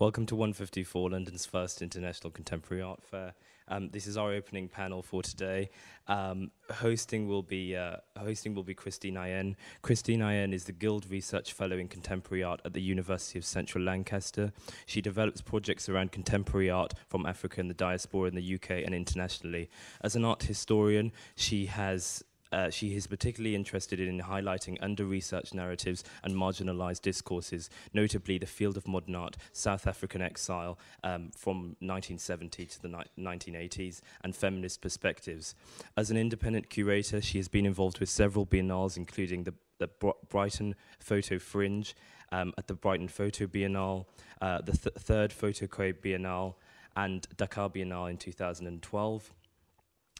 [0.00, 3.34] Welcome to 154, London's first international contemporary art fair.
[3.66, 5.70] Um, this is our opening panel for today.
[6.06, 9.56] Um, hosting will be uh, hosting will be Christine Eyene.
[9.82, 13.82] Christine Eyene is the Guild Research Fellow in Contemporary Art at the University of Central
[13.82, 14.52] Lancaster.
[14.86, 18.94] She develops projects around contemporary art from Africa and the diaspora in the UK and
[18.94, 19.68] internationally.
[20.00, 22.22] As an art historian, she has
[22.52, 28.76] uh, she is particularly interested in highlighting under-researched narratives and marginalized discourses, notably the field
[28.76, 32.88] of modern art, South African exile um, from 1970 to the
[33.18, 35.54] 1980s, and feminist perspectives.
[35.96, 40.10] As an independent curator, she has been involved with several biennales, including the, the Br
[40.28, 41.94] Brighton Photo Fringe,
[42.32, 44.06] um, at the Brighton Photo Biennale,
[44.40, 46.54] uh, the th third Photoquai Biennale,
[46.96, 49.32] and Dakar Biennale in 2012.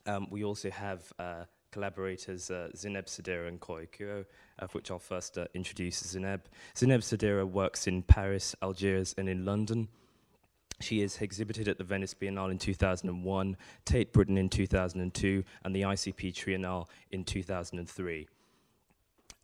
[0.06, 4.24] Um, we also have uh, collaborators uh, Zineb Sedira and Koyo Kouoh,
[4.59, 6.40] of which I'll first uh, introduce Zineb.
[6.74, 9.88] Zineb Sedira works in Paris, Algiers, and in London.
[10.80, 15.82] She is exhibited at the Venice Biennale in 2001, Tate Britain in 2002, and the
[15.82, 18.28] ICP Triennale in 2003.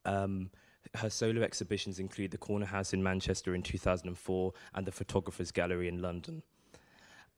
[0.05, 0.51] Um,
[0.97, 6.01] her solo exhibitions include the Cornerhouse in Manchester in 2004 and the Photographers Gallery in
[6.01, 6.43] London.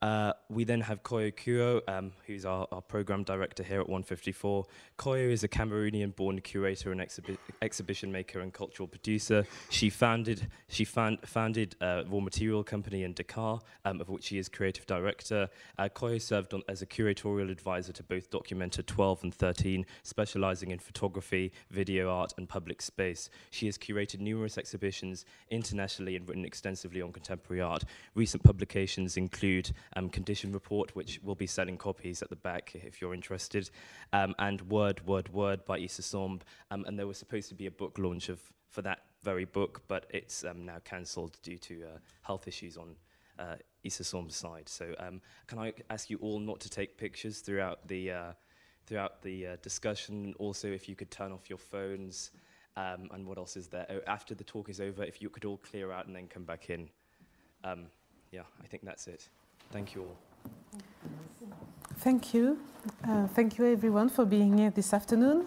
[0.03, 4.67] Uh, we then have Koyo Kouoh, um, who's our, our, program director here at 154.
[4.99, 9.47] Koyo is a Cameroonian-born curator and exhibi exhibition maker and cultural producer.
[9.71, 14.37] She founded she found, founded a Raw Material Company in Dakar, um, of which she
[14.37, 15.49] is creative director.
[15.79, 20.73] Uh, Koyo served on, as a curatorial advisor to both Documenta 12 and 13, specializing
[20.73, 23.31] in photography, video art, and public space.
[23.51, 27.85] She has curated numerous exhibitions internationally and written extensively on contemporary art.
[28.15, 33.01] Recent publications include um, condition report, which will be selling copies at the back if
[33.01, 33.71] you're interested,
[34.13, 36.41] um, and Word, Word, Word by Issa Samb.
[36.71, 39.83] Um, and there was supposed to be a book launch of for that very book,
[39.89, 42.95] but it's um, now cancelled due to uh, health issues on
[43.39, 44.69] uh, Issa Samb's side.
[44.69, 48.33] So um, can I ask you all not to take pictures throughout the uh,
[48.87, 50.35] throughout the uh, discussion?
[50.39, 52.31] Also, if you could turn off your phones.
[52.79, 53.87] Um, and what else is there?
[53.89, 56.45] Oh, after the talk is over, if you could all clear out and then come
[56.45, 56.91] back in.
[57.65, 57.87] Um,
[58.31, 59.31] yeah, I think that's it.
[59.71, 60.17] Thank you all.
[61.99, 62.59] Thank you.
[63.07, 65.47] Uh, thank you everyone for being here this afternoon.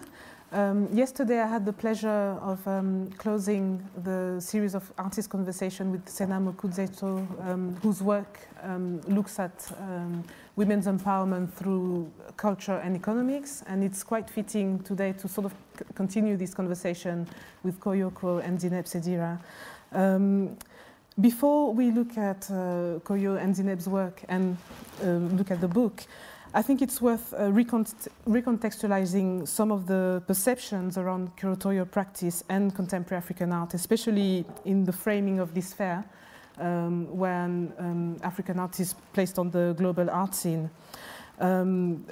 [0.52, 6.04] Um, yesterday I had the pleasure of um, closing the series of artist conversation with
[6.06, 10.24] Senam Okudzeto, um, whose work um, looks at um,
[10.56, 13.62] women's empowerment through culture and economics.
[13.68, 15.54] And it's quite fitting today to sort of
[15.94, 17.28] continue this conversation
[17.62, 19.38] with Koyo Kouoh and Zineb Sedira.
[21.18, 24.56] Before we look at uh, Koyo and Zineb's work and
[25.02, 26.04] uh, look at the book,
[26.54, 33.18] I think it's worth uh, recontextualizing some of the perceptions around curatorial practice and contemporary
[33.18, 36.04] African art, especially in the framing of this fair,
[36.58, 40.70] um, when um, African art is placed on the global art scene.
[41.38, 42.06] Um,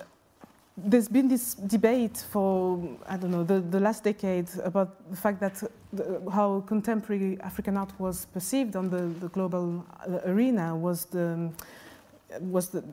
[0.85, 2.79] there's been this debate for,
[3.09, 5.63] I don't know, the, the last decade about the fact that
[5.93, 11.51] the, how contemporary African art was perceived on the, the global uh, arena was the,
[12.41, 12.85] was the,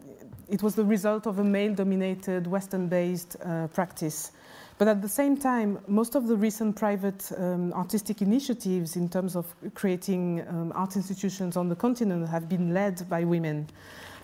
[0.50, 4.32] it was the result of a male-dominated, Western-based uh, practice.
[4.78, 9.36] But at the same time, most of the recent private um, artistic initiatives in terms
[9.36, 13.68] of creating um, art institutions on the continent have been led by women.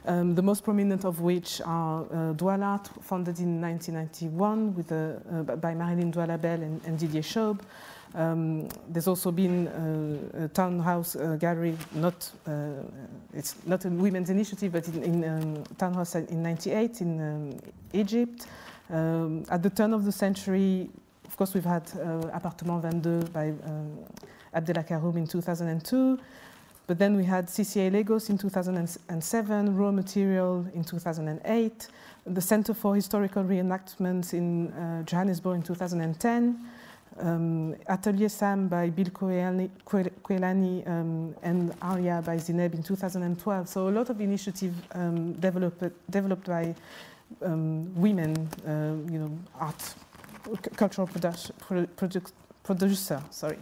[0.06, 5.76] Um, the most prominent of which are uh, Doual'art, founded in 1991 with uh, by
[5.76, 7.60] Marilyn Douala-Bell and, and, Didier Schaub.
[8.16, 12.84] Um, there's also been uh, a townhouse uh, gallery, not uh,
[13.34, 17.60] it's not a women's initiative, but in, in um, townhouse in '98 in um,
[17.94, 18.48] Egypt.
[18.90, 20.90] Um, at the turn of the century,
[21.26, 24.00] of course, we've had uh, Appartement 22 by um,
[24.54, 26.20] Abdellah Karoum in 2002.
[26.92, 31.88] But then we had CCA Lagos in 2007, Raw Material in 2008,
[32.26, 36.60] the Center for Historical Reenactment in uh, Johannesburg in 2010,
[37.22, 43.70] um, Atelier Sam by Bill Kouélany um, and Aria by Zineb in 2012.
[43.70, 46.76] So a lot of initiative um, developed, developed by
[47.42, 49.96] um, women, uh, you know, art,
[50.76, 52.32] cultural produ
[52.64, 53.60] producer, sorry.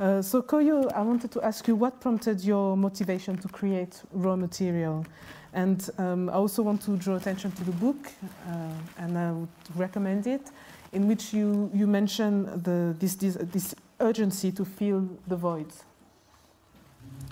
[0.00, 4.34] Uh, so Koyo, I wanted to ask you what prompted your motivation to create raw
[4.34, 5.06] material?
[5.52, 8.10] And um, I also want to draw attention to the book,
[8.48, 10.50] uh, and I would recommend it,
[10.92, 15.84] in which you, you mention the, this, this, this urgency to fill the voids.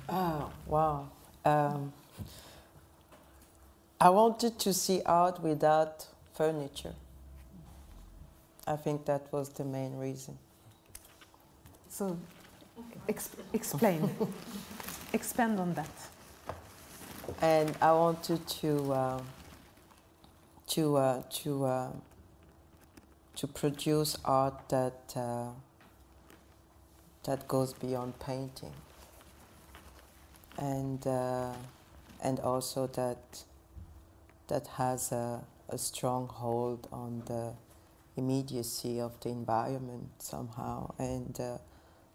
[0.08, 1.08] Oh, wow.
[1.44, 1.92] Um,
[4.00, 6.94] I wanted to see art without furniture.
[8.68, 10.38] I think that was the main reason.
[11.88, 12.16] So
[13.08, 14.10] Ex explain.
[15.12, 15.90] Expand on that.
[17.40, 19.22] and I wanted to uh,
[20.68, 21.90] to uh, to uh,
[23.36, 25.50] to produce art that uh,
[27.24, 28.72] that goes beyond painting,
[30.58, 31.52] and uh,
[32.22, 33.44] and also that
[34.48, 37.52] that has a, a strong hold on the
[38.16, 41.58] immediacy of the environment somehow, and uh,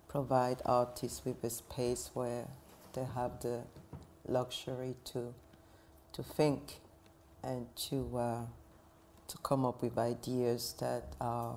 [0.08, 2.46] provide artists with a space where
[2.94, 3.62] they have the
[4.28, 5.34] luxury to
[6.14, 6.80] to think
[7.44, 8.42] and to uh,
[9.28, 11.56] to come up with ideas that are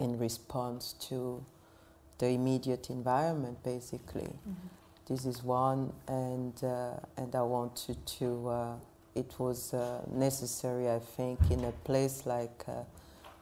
[0.00, 1.44] in response to
[2.18, 4.22] the immediate environment, basically.
[4.22, 4.68] Mm-hmm.
[5.06, 8.48] This is one, and uh, and I wanted to.
[8.48, 8.74] Uh,
[9.14, 12.82] it was uh, necessary, I think, in a place like uh,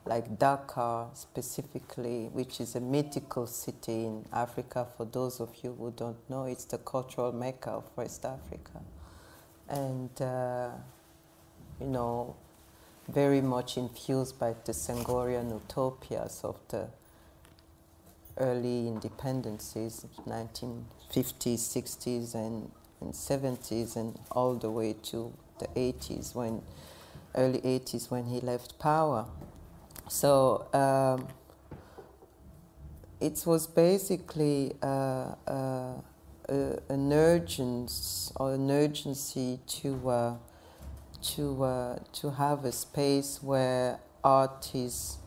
[0.07, 4.87] like Dakar specifically, which is a mythical city in Africa.
[4.97, 8.83] For those of you who don't know, it's the cultural mecca of West Africa,
[9.69, 10.71] and uh,
[11.81, 12.37] you know,
[13.09, 16.89] very much infused by the Senghorian utopias of the
[18.39, 26.63] early independencies, 1950s, 60s, and, and 70s, and all the way to the 80s, when
[27.35, 29.27] early 80s, when he left power.
[30.09, 31.29] So um,
[33.21, 35.95] it was basically uh, uh,
[36.49, 40.35] an urgency or an urgency to uh,
[41.23, 45.19] to uh, to have a space where art is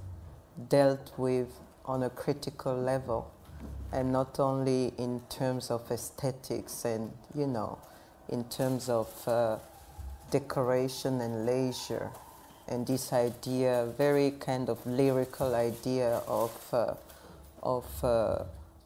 [0.70, 3.32] dealt with on a critical level,
[3.92, 7.80] and not only in terms of aesthetics and you know,
[8.30, 9.58] in terms of uh,
[10.30, 12.12] decoration and leisure,
[12.68, 16.94] and this idea, very kind of lyrical idea of uh,
[17.64, 18.44] of uh,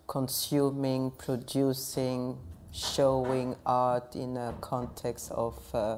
[0.08, 2.38] consuming, producing,
[2.74, 5.98] showing art in a context of uh,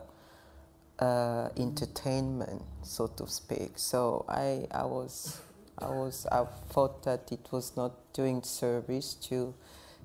[1.00, 3.72] uh, entertainment, so to speak.
[3.76, 5.42] So I, I was,
[5.78, 9.54] I was, I thought that it was not doing service to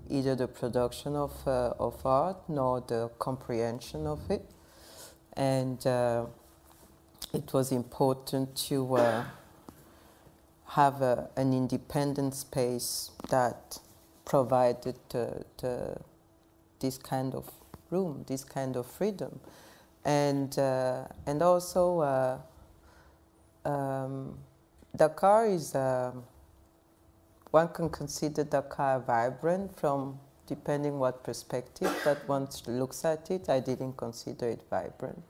[0.08, 4.44] either the production of uh, of art nor the comprehension of it,
[5.34, 6.24] and uh,
[7.32, 9.24] it was important to uh,
[10.66, 13.78] have a, an independent space that
[14.24, 15.96] provided the, the,
[16.80, 17.50] this kind of
[17.90, 19.40] room, this kind of freedom
[20.04, 22.38] and uh, and also uh,
[23.68, 24.38] um,
[24.96, 26.12] Dakar is uh,
[27.50, 33.50] one can consider Dakar vibrant from depending what perspective that one looks at it.
[33.50, 35.22] I didn't consider it vibrant.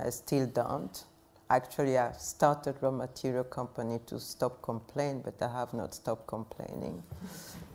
[0.00, 1.04] I still don't.
[1.52, 7.02] Actually, I started raw material company to stop complaining, but I have not stopped complaining.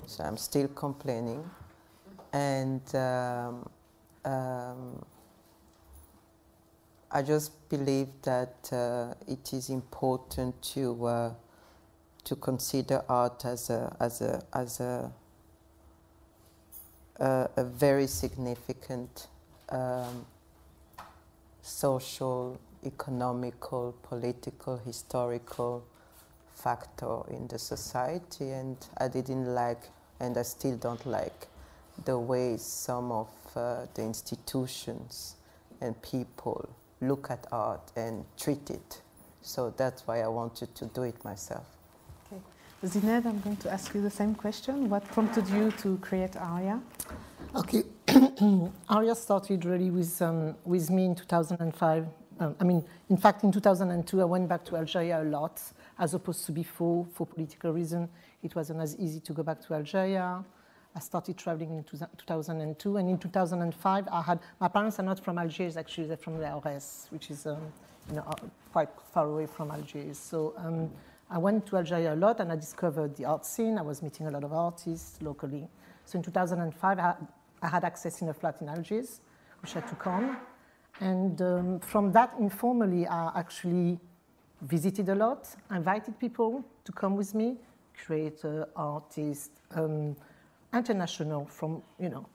[0.07, 1.49] So I'm still complaining,
[2.33, 2.95] and.
[2.95, 3.69] Um,
[4.25, 5.05] um,
[7.09, 11.33] I just believe that uh, it is important to uh,
[12.25, 15.11] to consider art as a as a as a
[17.19, 19.27] a, a very significant
[19.69, 20.25] um,
[21.61, 25.83] social, economical, political, historical
[26.53, 29.83] factor in the society, and I didn't like,
[30.19, 31.47] and I still don't like,
[32.05, 35.35] the way some of uh, the institutions
[35.81, 36.69] and people
[37.01, 39.01] look at art and treat it.
[39.41, 41.65] So that's why I wanted to do it myself.
[42.25, 42.41] Okay.
[42.83, 44.89] Zineb, I'm going to ask you the same question.
[44.89, 46.81] What prompted you to create ARIA?
[47.55, 47.83] Okay.
[48.89, 52.07] ARIA started really with, um, with me in 2005.
[52.39, 55.61] Um, I mean, in fact, in 2002, I went back to Algeria a lot,
[55.97, 58.09] as opposed to before, for political reasons.
[58.43, 60.43] It wasn't as easy to go back to Algeria.
[60.95, 65.37] I started traveling in 2002, and in 2005, I had my parents are not from
[65.37, 65.77] Algiers.
[65.77, 67.61] Actually, they're from Lahores, which is um,
[68.09, 68.31] you know,
[68.71, 70.17] quite far away from Algiers.
[70.17, 70.89] So um,
[71.29, 73.77] I went to Algeria a lot, and I discovered the art scene.
[73.77, 75.67] I was meeting a lot of artists locally.
[76.05, 77.15] So in 2005, I,
[77.61, 79.21] I had access in a flat in Algiers,
[79.61, 80.37] which I took on,
[80.99, 83.99] and um, from that, informally, I actually
[84.61, 87.57] visited a lot, invited people to come with me,
[88.05, 89.61] creator, artists.
[89.71, 90.15] Um,
[90.73, 92.25] international from, you know,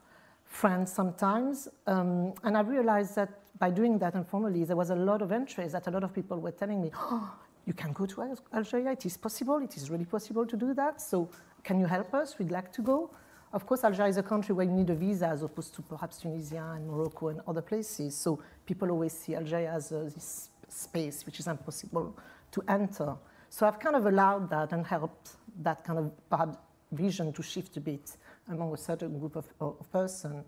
[0.45, 1.67] France sometimes.
[1.87, 3.29] Um, and I realized that
[3.59, 6.39] by doing that informally, there was a lot of interest that a lot of people
[6.39, 7.33] were telling me, oh,
[7.65, 11.01] you can go to Algeria, it is possible, it is really possible to do that.
[11.01, 11.29] So
[11.63, 12.37] can you help us?
[12.37, 13.11] We'd like to go.
[13.53, 16.17] Of course, Algeria is a country where you need a visa as opposed to perhaps
[16.17, 18.15] Tunisia and Morocco and other places.
[18.15, 22.17] So people always see Algeria as a, this space which is impossible
[22.51, 23.15] to enter.
[23.51, 26.57] So I've kind of allowed that and helped that kind of perhaps
[26.91, 28.17] vision to shift a bit
[28.49, 30.43] among a certain group of, of person.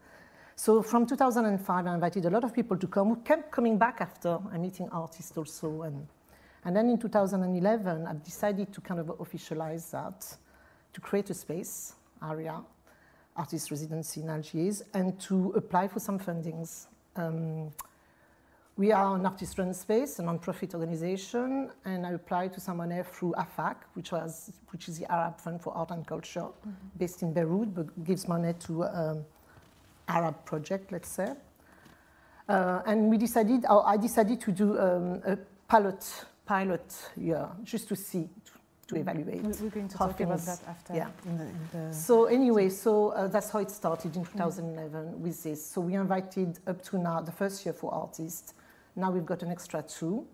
[0.56, 4.02] So from 2005, I invited a lot of people to come who kept coming back
[4.02, 5.84] after and meeting artists also.
[5.84, 6.08] And,
[6.64, 10.26] and then in 2011, I've decided to kind of officialize that,
[10.94, 12.64] to create a space, ARIA,
[13.36, 16.88] artist residency in Algiers, and to apply for some fundings.
[17.16, 17.72] Um,
[18.78, 23.34] we are an artist-run space, a non-profit organization, and I applied to some money through
[23.38, 27.00] AFAC, which, was, which is the Arab Fund for Art and Culture, mm -hmm.
[27.00, 29.26] based in Beirut, but gives money to um,
[30.08, 31.36] Arab project, let's say.
[32.48, 35.38] Uh, and we decided, I decided to do um, a
[35.68, 38.30] pilot, pilot year, just to see,
[38.88, 39.42] to, to evaluate.
[39.44, 40.96] We're going to talk about that after.
[40.96, 41.10] Yeah.
[41.26, 45.18] In the, in the so anyway, so uh, that's how it started in 2011 mm.
[45.18, 45.66] with this.
[45.66, 48.54] So we invited up to now the first year for artists.
[48.96, 50.26] Now we've got an extra two,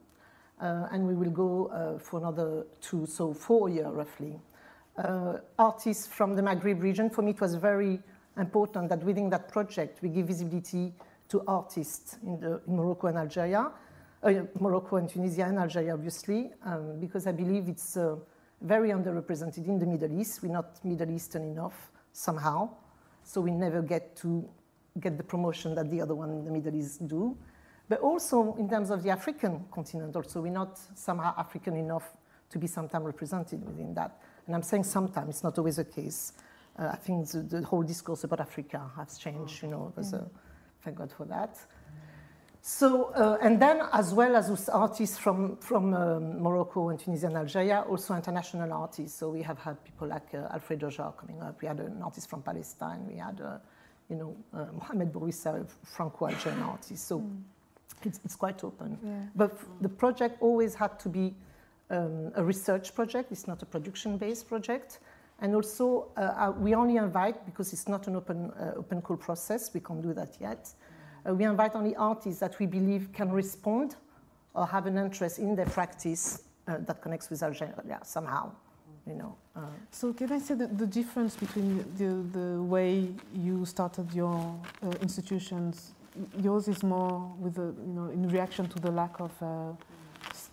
[0.61, 4.39] uh, and we will go uh, for another two, so four year roughly.
[4.97, 7.99] Uh, artists from the Maghreb region, for me it was very
[8.37, 10.93] important that within that project we give visibility
[11.29, 13.71] to artists in, the, in Morocco and Algeria,
[14.23, 18.15] uh, Morocco and Tunisia and Algeria, obviously, um, because I believe it's uh,
[18.61, 20.41] very underrepresented in the Middle East.
[20.43, 22.69] We're not Middle Eastern enough somehow,
[23.23, 24.47] so we never get to
[24.99, 27.37] get the promotion that the other one in the Middle East do.
[27.87, 32.13] But also in terms of the African continent, also we're not somehow African enough
[32.49, 34.21] to be sometimes represented within that.
[34.45, 36.33] And I'm saying sometimes, it's not always the case.
[36.77, 40.01] Uh, I think the, the, whole discourse about Africa has changed, you know, a,
[40.83, 41.57] thank God for that.
[42.63, 47.37] So, uh, and then as well as artists from, from um, Morocco and Tunisia and
[47.37, 49.17] Algeria, also international artists.
[49.17, 51.59] So we have had people like uh, Alfredo Jaar coming up.
[51.59, 53.07] We had an artist from Palestine.
[53.07, 53.57] We had, uh,
[54.09, 57.07] you know, uh, Mohamed Bourouissa, Franco-Algerian artist.
[57.07, 57.41] So mm.
[58.03, 58.99] it's, it's, quite open.
[59.03, 59.11] Yeah.
[59.35, 61.33] But the project always had to be
[61.89, 63.31] um, a research project.
[63.31, 64.99] It's not a production-based project.
[65.39, 69.17] And also, uh, uh, we only invite, because it's not an open, uh, open call
[69.17, 70.71] process, we can't do that yet.
[71.27, 73.95] Uh, we invite only artists that we believe can respond
[74.53, 78.51] or have an interest in their practice uh, that connects with Algeria somehow.
[79.07, 79.61] You know, uh.
[79.89, 84.55] so can I say that the difference between the, the way you started your
[85.01, 85.93] institutions,
[86.39, 89.31] yours is more with the, you know, in reaction to the lack of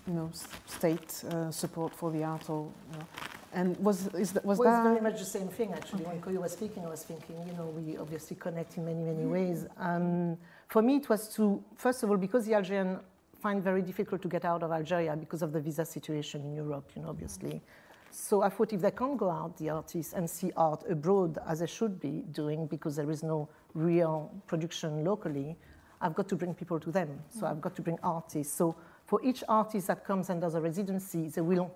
[0.07, 0.31] you know,
[0.67, 3.05] state support for the art or you know,
[3.53, 4.89] and was, is that, was well, that?
[4.89, 6.05] very much the same thing, actually.
[6.05, 6.19] Okay.
[6.19, 9.25] When Koyo was speaking, I was thinking, you know, we obviously connect in many, many
[9.25, 9.67] ways.
[9.79, 10.37] Um,
[10.69, 13.01] for me, it was to, first of all, because the Algerian
[13.41, 16.91] find very difficult to get out of Algeria because of the visa situation in Europe,
[16.95, 17.63] you know, obviously.
[18.11, 21.61] So I thought if they can't go out, the artists, and see art abroad as
[21.61, 25.57] they should be doing because there is no real production locally,
[26.01, 27.21] I've got to bring people to them.
[27.29, 28.55] So I've got to bring artists.
[28.55, 31.75] So for each artist that comes and does a residency, they will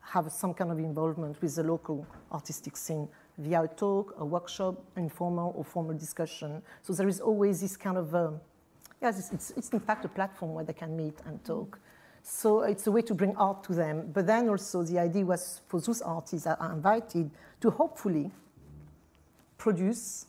[0.00, 3.08] have some kind of involvement with the local artistic scene
[3.40, 6.62] via a talk, a workshop, informal or formal discussion.
[6.82, 8.40] So there is always this kind of, um,
[9.00, 11.78] yes, it's, it's, it's, in fact a platform where they can meet and talk.
[12.22, 14.10] So it's a way to bring art to them.
[14.12, 17.30] But then also the idea was for those artists that are invited
[17.62, 18.30] to hopefully
[19.56, 20.26] produce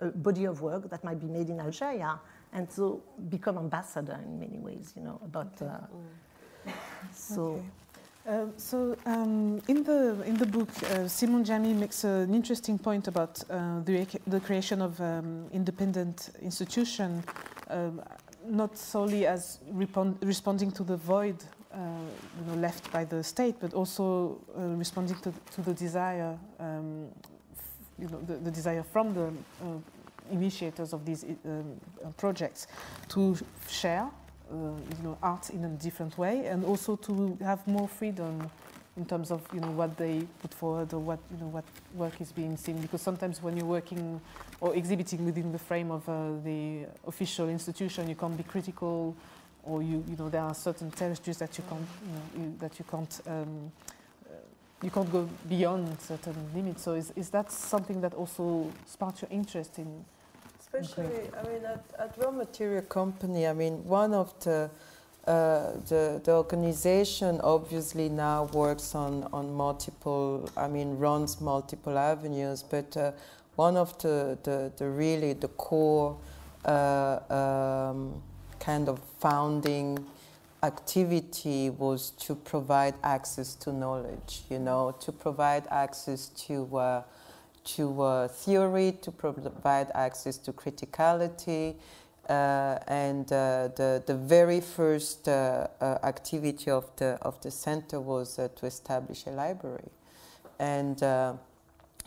[0.00, 2.20] a body of work that might be made in Algeria
[2.52, 5.60] and to become ambassador in many ways, you know, about.
[5.62, 6.70] Uh,
[7.12, 7.42] so.
[7.42, 7.62] Okay.
[8.26, 13.06] Uh, so um, in the in the book, uh, Simon Njami makes an interesting point
[13.06, 17.22] about uh, the, the creation of um, independent institution,
[17.68, 18.00] um,
[18.46, 21.36] not solely as responding to the void
[21.74, 21.76] uh,
[22.40, 27.08] you know, left by the state, but also uh, responding to, to, the desire, um,
[27.98, 29.30] you know, the, the, desire from the
[30.30, 31.78] initiators of these um,
[32.16, 32.68] projects
[33.08, 33.36] to
[33.68, 34.08] share.
[34.08, 38.50] uh, you know, art in a different way, and also to have more freedom
[38.96, 42.20] in terms of you know what they put forward or what you know what work
[42.20, 42.80] is being seen.
[42.80, 44.20] Because sometimes when you're working
[44.60, 49.16] or exhibiting within the frame of uh, the official institution, you can't be critical,
[49.64, 52.78] or you you know there are certain territories that you can't you know, you, that
[52.78, 53.20] you can't.
[53.26, 53.72] Um,
[54.26, 54.36] uh,
[54.82, 56.82] you can't go beyond certain limits.
[56.82, 60.04] So is, is that something that also sparks your interest in
[60.74, 64.70] especially, I mean, at, at Raw Material Company, I mean, one of the
[65.26, 72.62] uh, the, the organization obviously now works on, on multiple, I mean, runs multiple avenues,
[72.62, 73.12] but uh,
[73.56, 76.18] one of the, the, the, really the core
[76.66, 78.20] uh, um,
[78.60, 80.04] kind of founding
[80.62, 87.02] activity was to provide access to knowledge, you know, to provide access to uh,
[87.64, 91.76] to uh, theory, to provide access to criticality.
[92.28, 98.00] Uh, and uh, the, the very first uh, uh, activity of the, of the center
[98.00, 99.90] was uh, to establish a library.
[100.58, 101.38] And a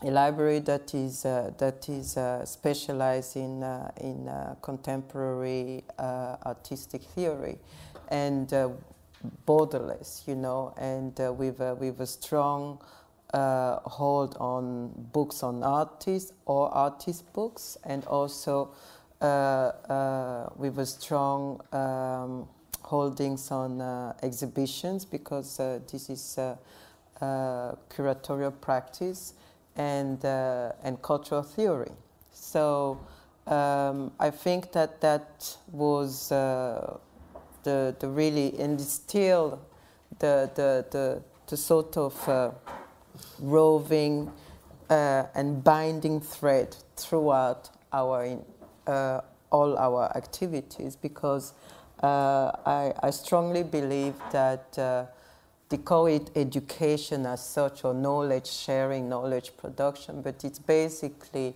[0.03, 3.63] library that is that is specialized in
[3.99, 4.29] in
[4.61, 7.57] contemporary artistic theory,
[8.09, 8.47] and
[9.45, 12.79] borderless, you know, and with with a strong
[13.33, 18.69] hold on books on artists or artist books, and also
[19.21, 22.47] with a strong um,
[22.83, 23.81] holdings on
[24.23, 26.39] exhibitions because this is
[27.21, 29.33] curatorial practice
[29.77, 31.91] and, uh, and cultural theory.
[32.33, 32.99] So
[33.45, 36.97] um, I think that that was uh,
[37.63, 39.59] the, the really, and still
[40.19, 42.51] the, the, the, the sort of uh,
[43.39, 44.31] roving
[44.89, 48.37] uh, and binding thread throughout our,
[48.87, 49.21] uh,
[49.51, 51.53] all our activities because
[52.03, 54.77] uh, I, I strongly believe that
[55.69, 61.55] they call it education as such or knowledge sharing, knowledge production, but it's basically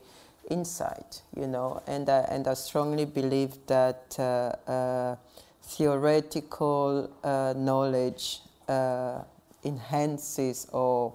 [0.50, 1.82] insight, you know.
[1.88, 5.16] And I, and I strongly believe that uh, uh,
[5.64, 9.22] theoretical uh, knowledge uh,
[9.64, 11.14] enhances or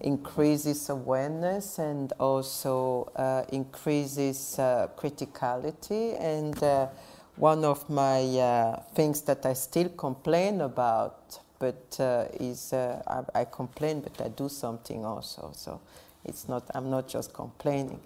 [0.00, 6.20] increases awareness and also uh, increases uh, criticality.
[6.20, 6.88] And
[7.36, 13.02] one of my things that I still complain about but uh, is uh,
[13.34, 15.52] I, I, complain, but I do something also.
[15.54, 15.80] So
[16.24, 18.00] it's not I'm not just complaining.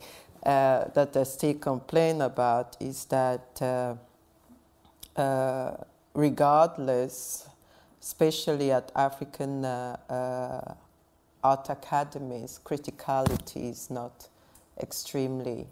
[0.44, 3.94] Uh, that I still complain about is that uh,
[5.20, 5.76] uh,
[6.14, 7.49] regardless,
[8.00, 10.75] especially at African uh,
[11.42, 14.28] art academies, criticality is not
[14.80, 15.66] extremely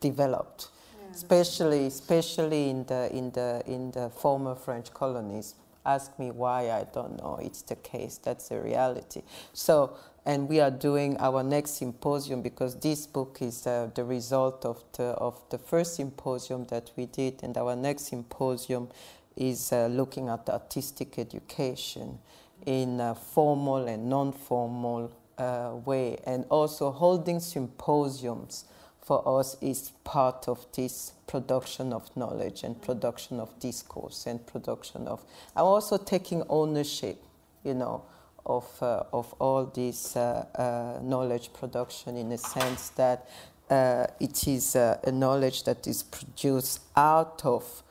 [0.00, 0.68] developed
[1.16, 5.54] especially especially in the in the in the former French colonies.
[5.84, 7.38] Ask me why I don't know.
[7.40, 8.18] It's the case.
[8.18, 9.22] That's the reality.
[9.52, 14.64] So, and we are doing our next symposium because this book is uh, the result
[14.64, 18.88] of the of the first symposium that we did, and our next symposium
[19.36, 22.18] is uh, looking at artistic education
[22.64, 28.64] in a formal and non-formal uh, way, and also holding symposiums
[29.06, 35.06] for us is part of this production of knowledge and production of discourse and production
[35.06, 35.22] of.
[35.54, 37.22] I'm also taking ownership,
[37.62, 38.02] you know,
[38.44, 43.28] of, uh, of all this uh, uh, knowledge production in the sense that
[43.70, 47.82] uh, it is uh, a knowledge that is produced out of.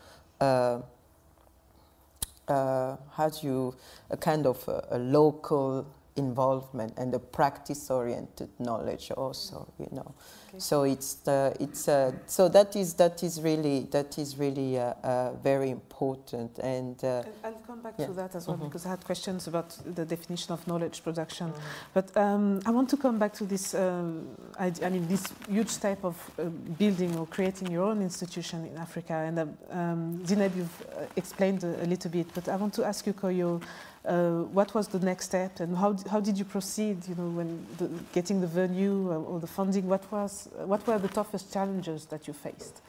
[2.47, 3.75] Uh, how do you
[4.12, 5.86] a kind of a, a local
[6.17, 10.15] involvement and the practice-oriented knowledge also, you know.
[10.49, 10.60] Okay.
[10.60, 14.93] So it's the, it's uh, so that is that is really that is really uh,
[15.04, 17.04] uh, very important and.
[17.04, 18.06] Uh, I'll come back yeah.
[18.08, 18.65] to that as well mm -hmm.
[18.67, 21.93] because I had questions about the definition of knowledge production, mm -hmm.
[21.93, 23.73] but um, I want to come back to this.
[23.73, 24.28] Um,
[24.60, 26.45] I, I, mean, this huge type of uh,
[26.78, 31.84] building or creating your own institution in Africa, and um, Zineb, you've uh, explained a,
[31.84, 33.62] a, little bit, but I want to ask you, Koyo.
[34.06, 37.65] Uh, what was the next step and how, how did you proceed you know when
[37.80, 39.88] the, getting the venue or, or, the funding?
[39.88, 42.82] What was what were the toughest challenges that you faced?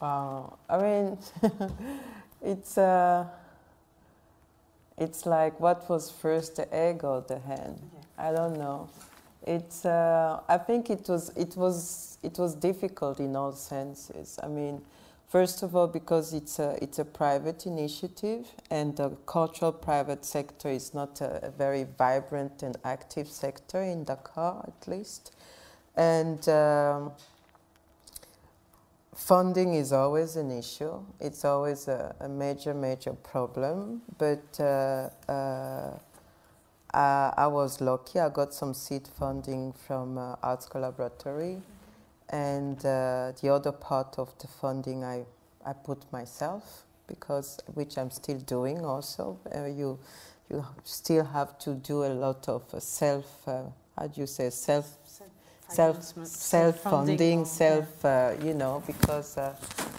[0.00, 1.18] Uh, I mean
[2.42, 3.26] it's uh,
[4.96, 7.80] it's like what was first the egg or the hen?
[7.94, 8.28] Yeah.
[8.28, 8.88] I don't know.
[9.44, 14.38] It's uh, I think it was it was it was difficult in all senses.
[14.42, 14.80] I mean
[15.28, 20.68] First of all, because it's a, it's a private initiative and the cultural private sector
[20.68, 25.34] is not a, a very vibrant and active sector in Dakar, at least.
[25.96, 27.10] And um,
[29.16, 31.02] funding is always an issue.
[31.18, 34.02] It's always a, a major, major problem.
[34.18, 35.98] But uh, uh,
[36.94, 38.20] I, I, was lucky.
[38.20, 41.62] I got some seed funding from uh, Arts Collaboratory
[42.30, 45.24] and uh, the other part of the funding I,
[45.64, 49.98] I put myself because which I'm still doing also uh, you
[50.50, 53.62] you still have to do a lot of uh, self uh,
[53.98, 54.98] how do you say self
[55.68, 58.04] self self funding self.
[58.04, 59.54] Uh, you know because uh,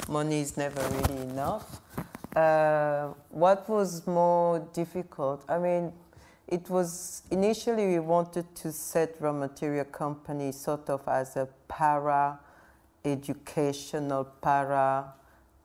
[0.09, 1.81] money is never really enough
[3.29, 5.93] what was more difficult I mean
[6.47, 12.39] it was initially we wanted to set raw material company sort of as a para
[13.03, 15.13] educational para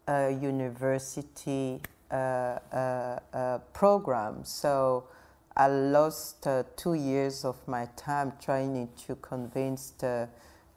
[0.09, 4.45] uh, university uh, uh, uh program.
[4.45, 5.05] So
[5.57, 10.29] I lost uh, two years of my time trying to convince the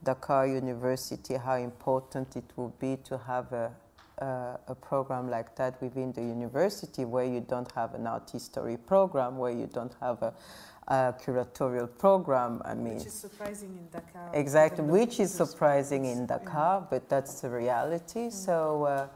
[0.03, 3.71] Dakar University how important it would be to have a
[4.21, 8.77] uh, a program like that within the university where you don't have an art history
[8.77, 10.33] program, where you don't have a,
[10.87, 12.61] a curatorial program.
[12.63, 14.29] I mean, which is surprising in Dakar.
[14.33, 16.87] Exactly, which is surprising in Dakar, yeah.
[16.89, 18.27] but that's the reality.
[18.27, 18.31] Mm.
[18.31, 19.07] So, uh,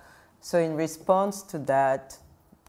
[0.41, 2.17] so in response to that,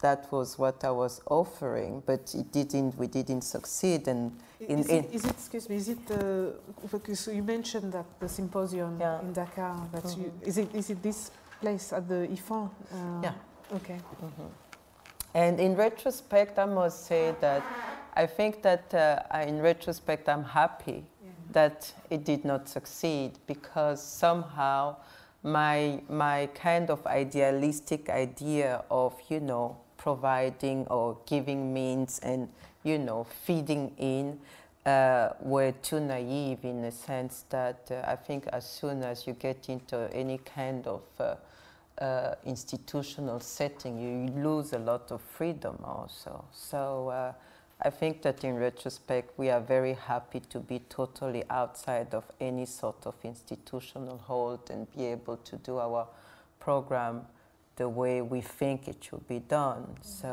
[0.01, 2.97] that was what I was offering, but it didn't.
[2.97, 4.09] We didn't succeed.
[4.09, 5.77] And in, is, it, is it excuse me?
[5.77, 6.53] Is it uh,
[6.91, 9.21] because you mentioned that the symposium yeah.
[9.21, 9.77] in Dakar?
[9.93, 10.23] That mm -hmm.
[10.23, 12.71] you, is it is it this place at the IFAN?
[12.93, 13.35] Uh, yeah.
[13.75, 14.01] Okay.
[14.23, 14.51] Mm -hmm.
[15.35, 17.63] And in retrospect, I must say that
[18.17, 21.33] I think that uh, in retrospect, I'm happy yeah.
[21.53, 24.97] that it did not succeed because somehow
[25.43, 32.49] my my kind of idealistic idea of you know providing or giving means and,
[32.83, 34.39] you know, feeding in
[34.87, 39.35] uh, were too naive in the sense that uh, I think as soon as you
[39.35, 41.35] get into any kind of uh,
[42.01, 46.45] uh institutional setting, you lose a lot of freedom also.
[46.53, 47.33] So uh,
[47.83, 52.67] I think that in retrospect, we are very happy to be totally outside of any
[52.67, 56.07] sort of institutional hold and be able to do our
[56.59, 57.23] program
[57.77, 59.81] the way we think it should be done.
[59.81, 60.21] Mm -hmm.
[60.21, 60.33] So.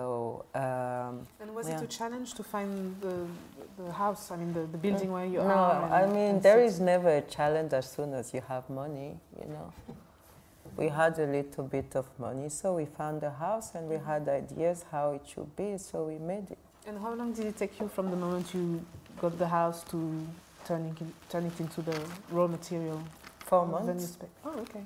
[0.55, 1.81] Um, and was yeah.
[1.81, 3.15] it a challenge to find the,
[3.77, 4.33] the house?
[4.33, 5.87] I mean, the, the building where you no, are.
[5.87, 9.09] No, I mean there is never a challenge as soon as you have money.
[9.39, 9.67] You know,
[10.77, 14.05] we had a little bit of money, so we found a house and we mm-hmm.
[14.05, 16.59] had ideas how it should be, so we made it.
[16.85, 18.85] And how long did it take you from the moment you
[19.19, 20.25] got the house to
[20.65, 21.99] turning in, turn it into the
[22.31, 23.01] raw material?
[23.39, 24.17] Four months.
[24.45, 24.83] Oh, okay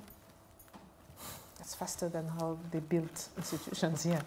[1.62, 4.20] it's faster than how they built institutions here.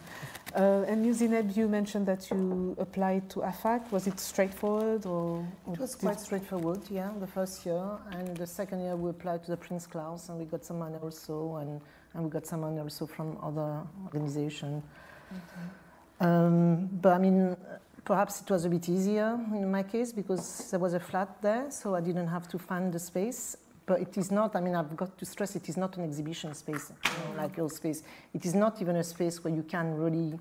[0.55, 3.91] Uh, and you, Zineb, you mentioned that you applied to AFAC.
[3.91, 5.45] Was it straightforward or?
[5.71, 7.85] It was quite straightforward, yeah, the first year.
[8.11, 10.95] And the second year we applied to the Prince Claus and we got some money
[11.03, 11.81] also and,
[12.13, 14.83] and we got some money also from other organizations.
[15.29, 16.27] Okay.
[16.27, 17.57] Um, but I mean,
[18.05, 21.69] perhaps it was a bit easier in my case because there was a flat there,
[21.69, 24.95] so I didn't have to find the space but it is not, I mean, I've
[24.95, 28.03] got to stress it is not an exhibition space, you know, like your space.
[28.33, 30.39] It is not even a space where you can really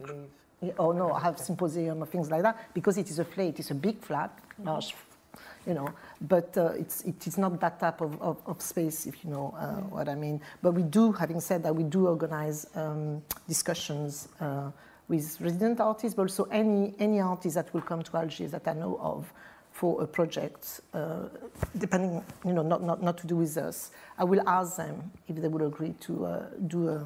[0.00, 0.28] live.
[0.78, 3.70] Or no, have symposium or things like that, because it is a flat, it is
[3.72, 4.30] a big flat,
[4.62, 4.94] large,
[5.66, 5.88] you know,
[6.20, 9.52] but uh, it's, it is not that type of, of, of space, if you know
[9.58, 9.80] uh, yeah.
[9.94, 10.40] what I mean.
[10.62, 14.70] But we do, having said that, we do organize um, discussions uh,
[15.08, 18.74] with resident artists, but also any, any artists that will come to Algiers that I
[18.74, 19.32] know of
[19.72, 21.28] for a project, uh,
[21.78, 25.36] depending, you know, not, not, not to do with us, I will ask them if
[25.36, 26.96] they would agree to uh, do a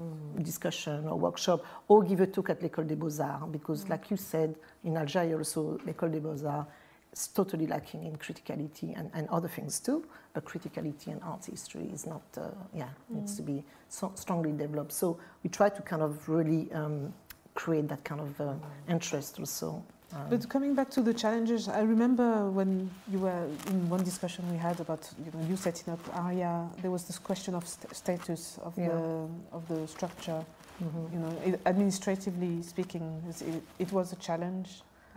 [0.00, 3.90] um, discussion or workshop or give a talk at l'École des Beaux-Arts because, mm.
[3.90, 6.66] like you said, in Algeria also, l'École des Beaux-Arts
[7.14, 11.88] is totally lacking in criticality and, and other things too, but criticality and art history
[11.92, 13.16] is not, uh, yeah, mm.
[13.16, 14.92] needs to be so strongly developed.
[14.92, 17.14] So we try to kind of really um,
[17.54, 18.54] create that kind of uh,
[18.88, 19.82] interest also
[20.14, 24.50] um, but coming back to the challenges, I remember when you were in one discussion
[24.50, 27.94] we had about you, know, you setting up ARIA, there was this question of st
[27.96, 28.88] status of yeah.
[28.88, 30.44] the of the structure.
[30.80, 31.12] Mm -hmm.
[31.12, 34.68] You know, it, administratively speaking, it, it, was a challenge,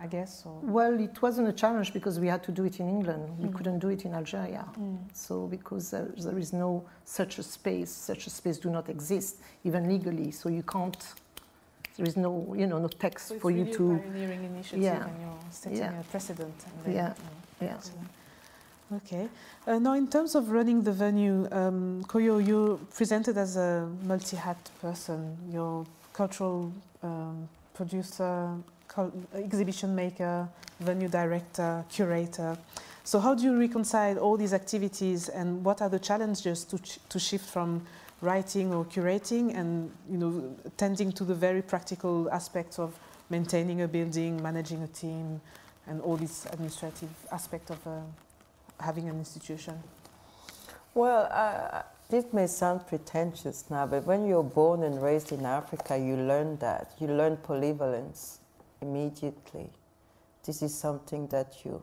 [0.04, 0.44] I guess.
[0.46, 0.54] Or?
[0.62, 3.24] Well, it wasn't a challenge because we had to do it in England.
[3.38, 3.56] We mm.
[3.56, 4.64] couldn't do it in Algeria.
[4.78, 4.98] Mm.
[5.12, 9.34] So because there, there is no such a space, such a space do not exist
[9.62, 10.30] even legally.
[10.32, 11.04] So you can't
[11.96, 13.98] there is no, you know, no text so for you to.
[13.98, 15.06] pioneering initiative yeah.
[15.06, 16.00] and you're setting yeah.
[16.00, 16.54] a precedent.
[16.84, 17.14] Then, yeah.
[17.60, 17.78] yeah.
[18.96, 19.28] Okay.
[19.66, 24.70] Uh, now, in terms of running the venue, um, Koyo, you presented as a multi-hat
[24.80, 25.36] person.
[25.50, 28.54] You're cultural um, producer,
[29.34, 30.48] exhibition maker,
[30.80, 32.56] venue director, curator.
[33.02, 36.78] So, how do you reconcile all these activities, and what are the challenges to
[37.08, 37.82] to shift from
[38.20, 42.98] writing or curating and you know tending to the very practical aspects of
[43.30, 45.40] maintaining a building, managing a team,
[45.86, 48.00] and all these administrative aspects of uh,
[48.80, 49.82] having an institution?
[50.94, 55.98] Well, uh, this may sound pretentious now, but when you're born and raised in Africa,
[55.98, 56.92] you learn that.
[56.98, 58.38] You learn polyvalence
[58.80, 59.70] immediately.
[60.44, 61.82] This is something that you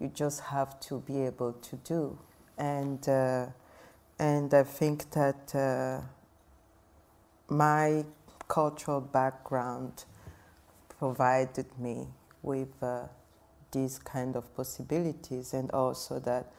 [0.00, 2.16] you just have to be able to do.
[2.56, 3.46] And uh,
[4.18, 6.00] and I think that uh,
[7.48, 8.04] my
[8.48, 10.04] cultural background
[10.98, 12.08] provided me
[12.42, 13.04] with uh,
[13.70, 16.52] these kind of possibilities, and also that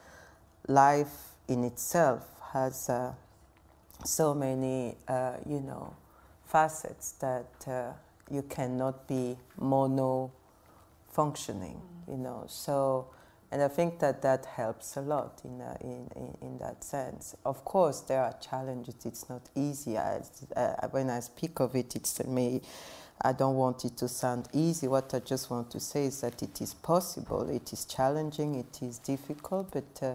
[0.68, 3.12] life in itself has uh,
[4.04, 5.94] so many, uh, you know,
[6.44, 7.92] facets that uh,
[8.30, 10.30] you cannot be mono
[11.10, 12.44] functioning, you know.
[12.46, 13.06] So
[13.52, 17.34] And I think that that helps a lot in, uh, in, in, in, that sense.
[17.44, 18.94] Of course, there are challenges.
[19.04, 19.98] It's not easy.
[19.98, 20.20] I,
[20.54, 22.62] uh, when I speak of it, it's me.
[23.22, 24.86] I don't want it to sound easy.
[24.86, 27.50] What I just want to say is that it is possible.
[27.50, 28.54] It is challenging.
[28.54, 30.14] It is difficult, but uh,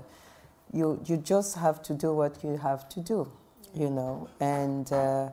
[0.74, 3.32] you you just have to do what you have to do,
[3.76, 4.28] you know.
[4.40, 5.30] And uh,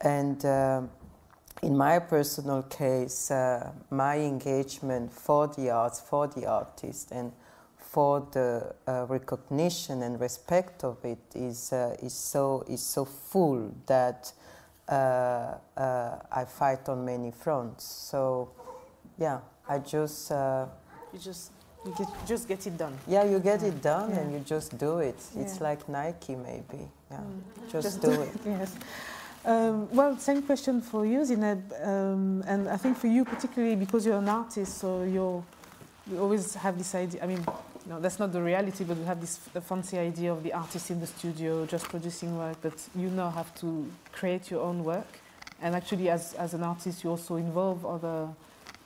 [0.00, 0.82] and uh,
[1.62, 7.32] in my personal case, uh, my engagement for the arts, for the artist, and
[7.76, 13.72] for the uh, recognition and respect of it is uh, is so is so full
[13.86, 14.32] that
[14.88, 17.84] uh, uh, I fight on many fronts.
[17.84, 18.50] So,
[19.18, 20.66] yeah, I just uh,
[21.12, 21.52] you just
[21.84, 22.98] you get, just get it done.
[23.06, 24.18] Yeah, you get it done yeah.
[24.18, 25.16] and you just do it.
[25.34, 25.42] Yeah.
[25.42, 26.88] It's like Nike, maybe.
[27.10, 27.72] Yeah, mm.
[27.72, 28.30] just, just, do it.
[28.44, 28.74] yes.
[29.46, 34.04] Um, well, same question for you, Zineb, um, and I think for you particularly because
[34.04, 35.44] you're an artist, so you
[36.10, 37.22] you always have this idea.
[37.22, 37.44] I mean,
[37.86, 40.90] you know, that's not the reality, but we have this fancy idea of the artist
[40.90, 45.20] in the studio just producing work, but you now have to create your own work.
[45.62, 48.28] And actually, as, as an artist, you also involve other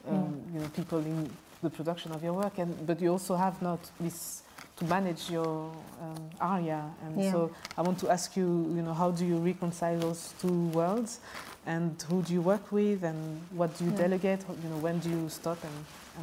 [0.08, 0.54] um, mm.
[0.54, 1.30] you know, people in
[1.62, 4.42] the production of your work, and, but you also have not this
[4.80, 5.70] to manage your
[6.02, 6.84] um, aria.
[7.04, 7.32] And yeah.
[7.32, 11.20] so I want to ask you, you know, how do you reconcile those two worlds?
[11.66, 13.04] And who do you work with?
[13.04, 13.98] And what do you yeah.
[13.98, 14.44] delegate?
[14.62, 15.72] You know, when do you stop and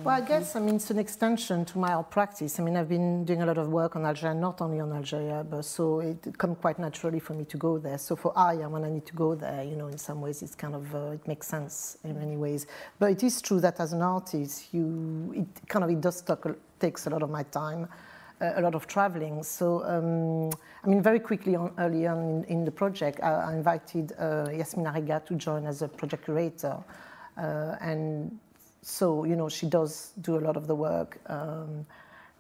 [0.04, 2.60] well, I guess I mean it's an extension to my practice.
[2.60, 5.46] I mean, I've been doing a lot of work on Algeria, not only on Algeria,
[5.50, 7.98] but so it comes quite naturally for me to go there.
[7.98, 10.56] So for Aria, when I need to go there, you know, in some ways it's
[10.56, 12.68] kind of uh, it makes sense in many ways.
[13.00, 16.46] But it is true that as an artist, you it kind of it does talk,
[16.80, 17.88] takes a lot of my time.
[18.40, 19.42] A lot of traveling.
[19.42, 20.52] So, um,
[20.84, 24.50] I mean, very quickly on, early on in, in the project, I, I invited uh,
[24.52, 26.78] Yasmina Reggad to join as a project curator.
[27.36, 28.38] Uh, and
[28.84, 31.20] so, you know, she does do a lot of the work.
[31.26, 31.86] Um,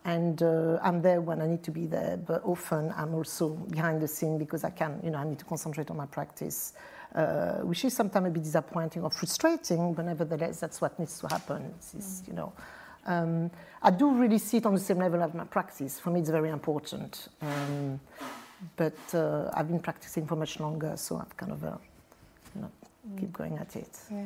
[0.06, 4.00] and uh, I'm there when I need to be there, but often I'm also behind
[4.00, 6.74] the scene because I can, you know, I need to concentrate on my practice,
[7.16, 11.28] uh, which is sometimes a bit disappointing or frustrating, but nevertheless, that's what needs to
[11.28, 11.74] happen.
[11.98, 12.54] Is, you know,
[13.08, 13.50] um,
[13.82, 16.00] I do really see it on the same level as my practice.
[16.00, 17.30] For me, it's very important.
[17.42, 18.00] Um,
[18.76, 21.78] but uh, I've been practicing for much longer, so I've kind of, uh,
[22.56, 22.72] you know,
[23.20, 23.98] keep going at it.
[24.12, 24.24] Yeah.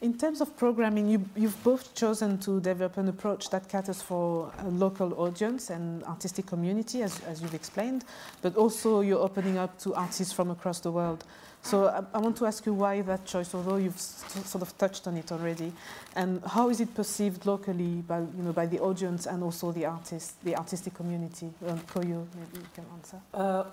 [0.00, 4.52] In terms of programming, you, have both chosen to develop an approach that caters for
[4.58, 8.04] a local audience and artistic community, as, as you've explained,
[8.42, 11.24] but also you're opening up to artists from across the world.
[11.64, 15.06] So I, I want to ask you why that choice, although you've sort of touched
[15.06, 15.72] on it already,
[16.14, 19.86] and how is it perceived locally by, you know, by the audience and also the
[19.86, 21.50] artists, the artistic community?
[21.66, 23.18] Um, Koyo, maybe you can answer.
[23.32, 23.64] Uh,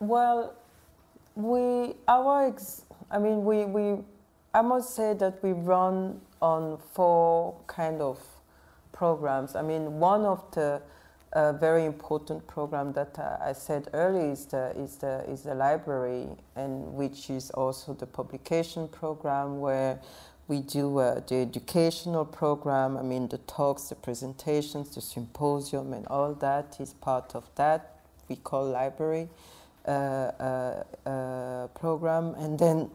[0.00, 0.54] well,
[1.34, 4.02] we, our, ex I mean, we, we
[4.54, 8.20] I must say that we run on four kind of
[8.92, 9.54] programs.
[9.54, 10.80] I mean, one of the
[11.34, 15.54] uh, very important program that uh, I said earlier is the, is, the, is the
[15.54, 19.98] library, and which is also the publication program where
[20.46, 22.96] we do uh, the educational program.
[22.96, 28.00] I mean, the talks, the presentations, the symposium, and all that is part of that.
[28.28, 29.28] We call library
[29.86, 32.90] uh, uh, uh, program, and then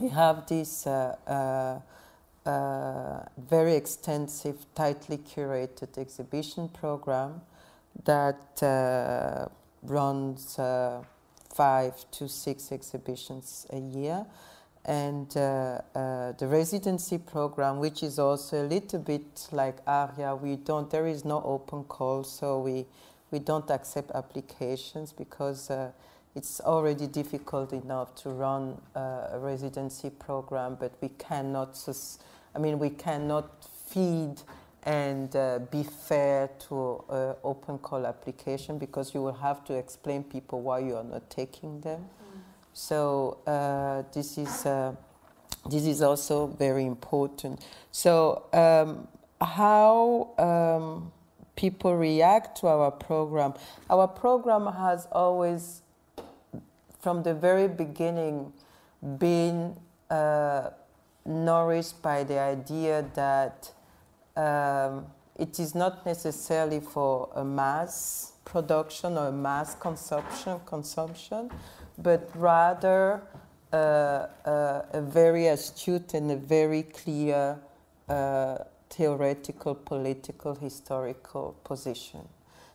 [0.00, 1.80] we have this uh,
[2.46, 7.42] uh, very extensive, tightly curated exhibition program
[8.04, 9.48] that uh,
[9.82, 11.02] runs uh,
[11.54, 14.26] five to six exhibitions a year.
[14.84, 15.82] And uh,
[16.38, 21.24] the residency program, which is also a little bit like ARIA, we don't, there is
[21.24, 22.86] no open call, so we,
[23.30, 25.70] we don't accept applications because
[26.38, 31.76] it's already difficult enough to run uh, a residency program, but we cannot,
[32.54, 34.36] I mean, we cannot feed
[34.84, 40.22] and uh, be fair to uh, open call application because you will have to explain
[40.22, 42.00] people why you are not taking them.
[42.00, 42.40] Mm.
[42.72, 44.94] So uh, this is uh,
[45.68, 47.64] this is also very important.
[47.90, 49.08] So um,
[49.40, 51.12] how um,
[51.56, 53.54] people react to our program?
[53.90, 55.82] Our program has always
[57.00, 58.52] from the very beginning
[59.18, 59.76] been
[60.10, 60.70] uh,
[61.24, 63.72] nourished by the idea that
[64.38, 71.50] um, it is not necessarily for a mass production or a mass consumption, consumption
[71.98, 73.20] but rather
[73.72, 77.58] uh, uh, a very astute and a very clear
[78.08, 82.26] uh, theoretical, political, historical position.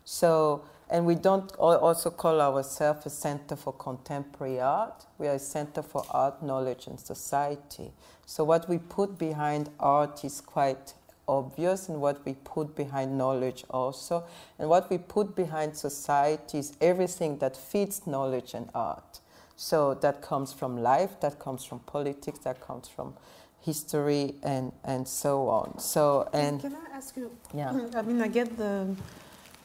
[0.05, 5.05] So and we don't also call ourselves a center for contemporary art.
[5.17, 7.91] We are a center for art, knowledge, and society.
[8.25, 10.93] So what we put behind art is quite
[11.27, 14.23] obvious and what we put behind knowledge also.
[14.59, 19.19] And what we put behind society is everything that feeds knowledge and art.
[19.55, 23.13] So that comes from life, that comes from politics, that comes from
[23.61, 25.79] history and, and so on.
[25.79, 27.31] So and can I ask you?
[27.53, 27.87] Yeah.
[27.95, 28.95] I mean, I get the.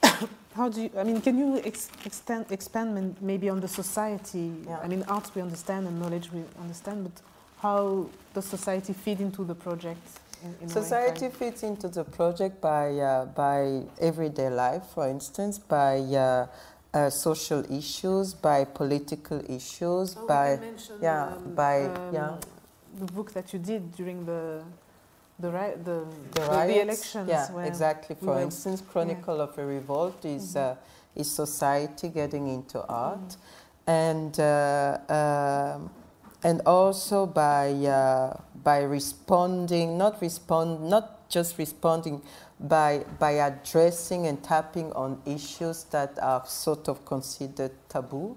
[0.55, 0.90] how do you?
[0.97, 4.53] I mean, can you ex extend expand maybe on the society?
[4.66, 4.79] Yeah.
[4.79, 7.23] I mean, arts we understand and knowledge we understand, but
[7.61, 10.07] how does society feed into the project?
[10.44, 15.98] In, in society fits into the project by uh, by everyday life, for instance, by.
[16.01, 16.46] Uh,
[16.94, 20.59] uh, social issues, by political issues, oh, by
[21.03, 22.37] yeah, um, by um, yeah,
[22.98, 24.62] the book that you did during the
[25.38, 27.29] the ri- the, the, the, riots, the elections.
[27.29, 28.16] Yeah, exactly.
[28.16, 30.72] For were- instance, Chronicle of a Revolt is Mhm.
[30.72, 30.74] uh,
[31.14, 33.37] is society getting into art, Mm.
[33.87, 35.14] and uh,
[35.77, 35.90] um,
[36.42, 42.22] and also by uh, by responding, not respond, not just responding,
[42.61, 48.37] by by addressing and tapping on issues that are sort of considered taboo.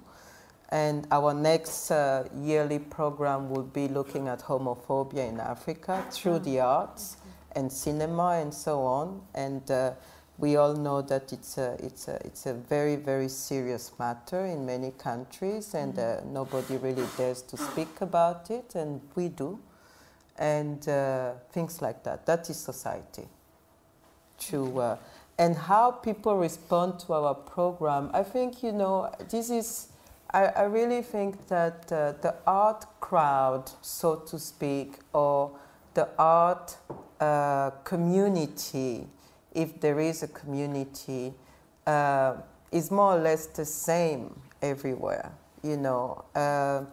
[0.70, 6.62] And our next uh, yearly program will be looking at homophobia in Africa through the
[6.62, 7.18] arts
[7.52, 9.22] and cinema and so on.
[9.36, 9.92] And uh,
[10.42, 14.66] we all know that it's a, it's, a, it's a very, very serious matter in
[14.66, 19.60] many countries, and uh, nobody really dares to speak about it, and we do.
[20.38, 22.26] And uh, things like that.
[22.26, 23.28] That is society.
[24.50, 24.98] To, uh,
[25.38, 29.92] and how people respond to our program, I think, you know, this is
[30.34, 35.52] I, I really think that uh, the art crowd, so to speak, or
[35.94, 36.78] the art
[37.20, 39.08] uh, community,
[39.54, 41.34] if there is a community,
[41.86, 42.36] uh,
[42.72, 45.32] is more or less the same everywhere.
[45.64, 46.84] You know, uh,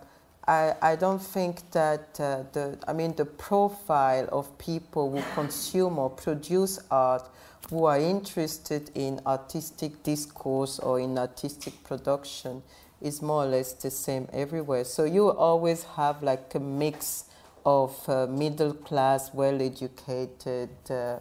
[0.47, 5.99] I, I don't think that uh, the I mean the profile of people who consume
[5.99, 7.29] or produce art
[7.71, 12.63] who are interested in artistic discourse or in artistic production
[13.01, 14.85] is more or less the same everywhere.
[14.85, 17.25] So you always have like a mix
[17.67, 21.19] of uh, middle class, well educated uh,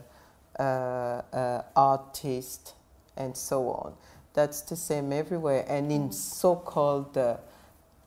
[0.60, 2.74] artists
[3.16, 3.94] and so on.
[4.34, 5.66] That's the same everywhere.
[5.68, 7.38] And in so called uh,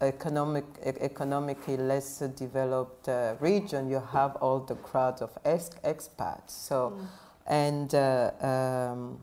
[0.00, 6.50] economic, economically less developed uh, region, you have all the crowd of ex- expats.
[6.50, 6.98] So,
[7.46, 9.18] and uh, um,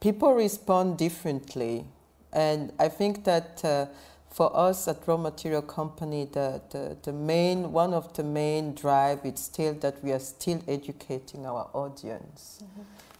[0.00, 1.86] people respond differently.
[2.32, 3.86] And I think that uh,
[4.30, 9.24] for us at Raw Material Company, the, the, the main, one of the main drive
[9.24, 12.62] is still that we are still educating our audience.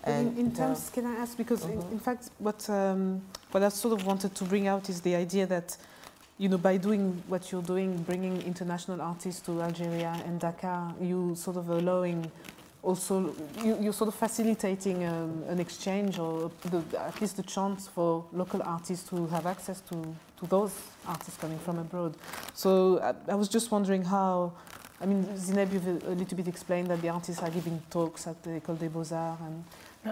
[0.07, 1.93] in, in uh, terms, can I ask because in, Mhm.
[1.93, 5.47] in fact, what um, what I sort of wanted to bring out is the idea
[5.47, 5.77] that,
[6.39, 11.35] you know, by doing what you're doing, bringing international artists to Algeria and Dakar, you
[11.35, 12.31] sort of allowing.
[12.83, 17.89] Also, you, you're sort of facilitating um, an exchange, or the, at least the chance
[17.89, 19.97] for local artists to have access to,
[20.39, 20.73] to those
[21.07, 22.15] artists coming from abroad.
[22.55, 24.53] So I, I was just wondering how,
[25.01, 28.27] I mean, Zineb, you've a, a little bit explained that the artists are giving talks
[28.27, 29.65] at the École des Beaux-Arts and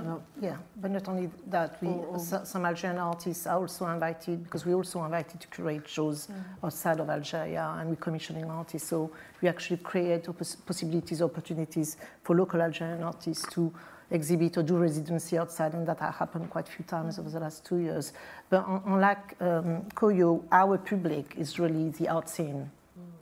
[0.02, 4.42] No, yeah, but not only that, we, or- so- some Algerian artists are also invited,
[4.44, 6.34] because we're also invited to curate shows mm.
[6.64, 8.88] outside of Algeria, and we're commissioning artists.
[8.88, 9.10] So
[9.40, 10.26] we actually create
[10.66, 13.72] possibilities, opportunities for local Algerian artists to
[14.10, 17.40] exhibit or do residency outside, and that has happened quite a few times over the
[17.40, 18.12] last two years.
[18.50, 22.70] But unlike um, Koyo, our public is really the art scene,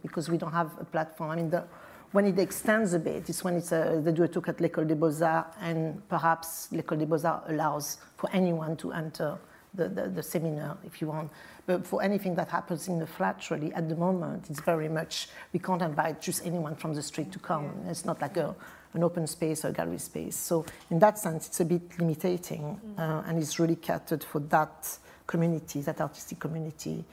[0.03, 1.31] because we don't have a platform.
[1.31, 1.65] I mean, the,
[2.11, 4.87] when it extends a bit, it's when it's a, they do a talk at l'École
[4.87, 9.39] des Beaux-Arts, and perhaps l'École des Beaux-Arts allows for anyone to enter
[9.75, 11.31] the, the, the seminar if you want.
[11.65, 15.29] But for anything that happens in the flat, really, at the moment, it's very much,
[15.53, 17.71] we can't invite just anyone from the street to come.
[17.87, 18.55] It's not like a,
[18.95, 20.37] an open space or a gallery space.
[20.37, 24.99] So in that sense, it's a bit limiting, uh, and it's really catered for that
[25.27, 27.05] community, that artistic community.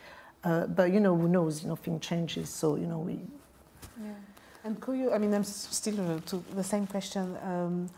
[0.42, 1.62] Uh, but you know, who knows?
[1.62, 2.48] You know, thing changes.
[2.50, 3.20] So you know, we
[4.02, 4.12] Yeah.
[4.64, 5.12] And could you?
[5.12, 7.36] I mean, I'm still uh, to the same question.
[7.42, 7.88] Um,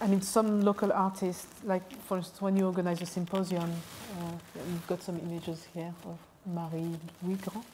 [0.00, 3.70] I mean, some local artists, like for instance, when you organize a symposium,
[4.18, 4.32] uh,
[4.70, 7.64] you've got some images here of Marie Louis Grand,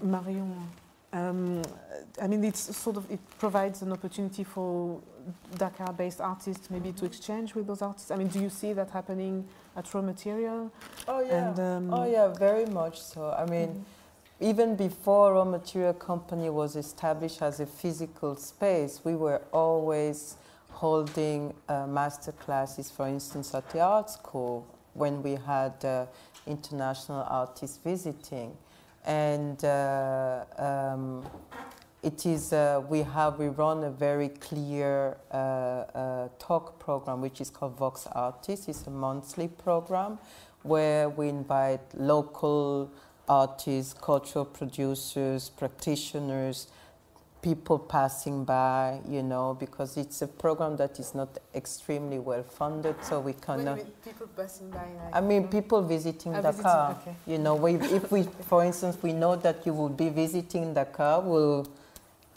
[0.00, 0.68] Marion.
[1.12, 1.62] Um,
[2.20, 5.00] I mean, it's sort of it provides an opportunity for
[5.58, 8.10] Dakar-based artists maybe to exchange with those artists.
[8.10, 9.46] I mean, do you see that happening
[9.76, 10.72] at Raw Material?
[11.06, 11.48] Oh yeah.
[11.48, 13.30] And, um, oh yeah, very much so.
[13.30, 13.84] I mean,
[14.40, 20.36] even before Raw Material Company was established as a physical space, we were always
[20.70, 26.06] holding uh, master classes, for instance, at the art school when we had uh,
[26.46, 28.56] international artists visiting.
[29.04, 31.24] And uh, um,
[32.02, 37.40] it is uh, we have we run a very clear uh, uh, talk program which
[37.40, 38.68] is called Vox Artists.
[38.68, 40.18] It's a monthly program
[40.62, 42.90] where we invite local
[43.28, 46.68] artists, cultural producers, practitioners,
[47.42, 52.94] people passing by, you know, because it's a program that is not extremely well funded,
[53.04, 53.78] so we cannot.
[54.04, 54.78] people passing by?
[54.78, 56.52] Like I mean, people visiting Dakar.
[56.52, 57.16] visiting, okay.
[57.26, 61.20] You know, we, if we, for instance, we know that you will be visiting Dakar,
[61.20, 61.66] we'll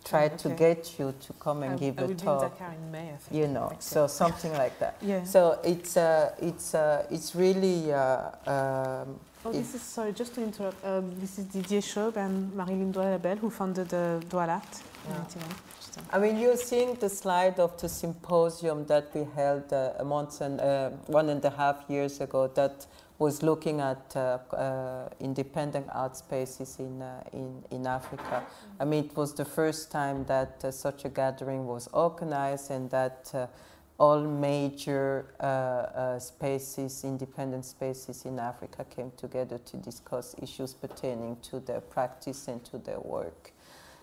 [0.03, 2.25] try Ah, to get you to come and I, give I a will be in
[2.25, 2.53] talk.
[2.57, 3.41] Dakar in May, I think.
[3.41, 4.95] You know, so something like that.
[5.01, 5.23] Yeah.
[5.23, 10.41] So it's uh, it's uh, it's really uh, um, Oh, this is, sorry, just to
[10.41, 10.83] interrupt.
[10.83, 15.17] Um, this is Didier Schaub and Marilyn Douala Bell who founded uh, Doual'art in Yeah.
[15.17, 15.49] 91.
[15.79, 20.05] Just, I mean, you're seeing the slide of the symposium that we held uh, a
[20.05, 22.85] month and uh, one and a half years ago that
[23.17, 28.43] was looking at uh, uh, independent art spaces in, uh, in, in Africa.
[28.79, 32.89] I mean, it was the first time that uh, such a gathering was organized and
[32.91, 33.47] that uh,
[33.97, 41.37] all major uh, uh, spaces, independent spaces in Africa came together to discuss issues pertaining
[41.43, 43.53] to their practice and to their work.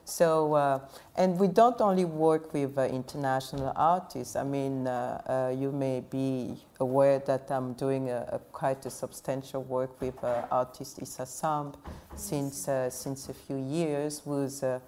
[0.04, 0.80] So, uh,
[1.16, 4.36] and we don't only work with uh, international artists.
[4.36, 8.90] I mean, uh, uh, you may be aware that I'm doing a, a quite a
[8.90, 11.74] substantial work with uh, artist Issa Samb
[12.16, 14.22] since uh, since a few years.
[14.26, 14.80] Was uh,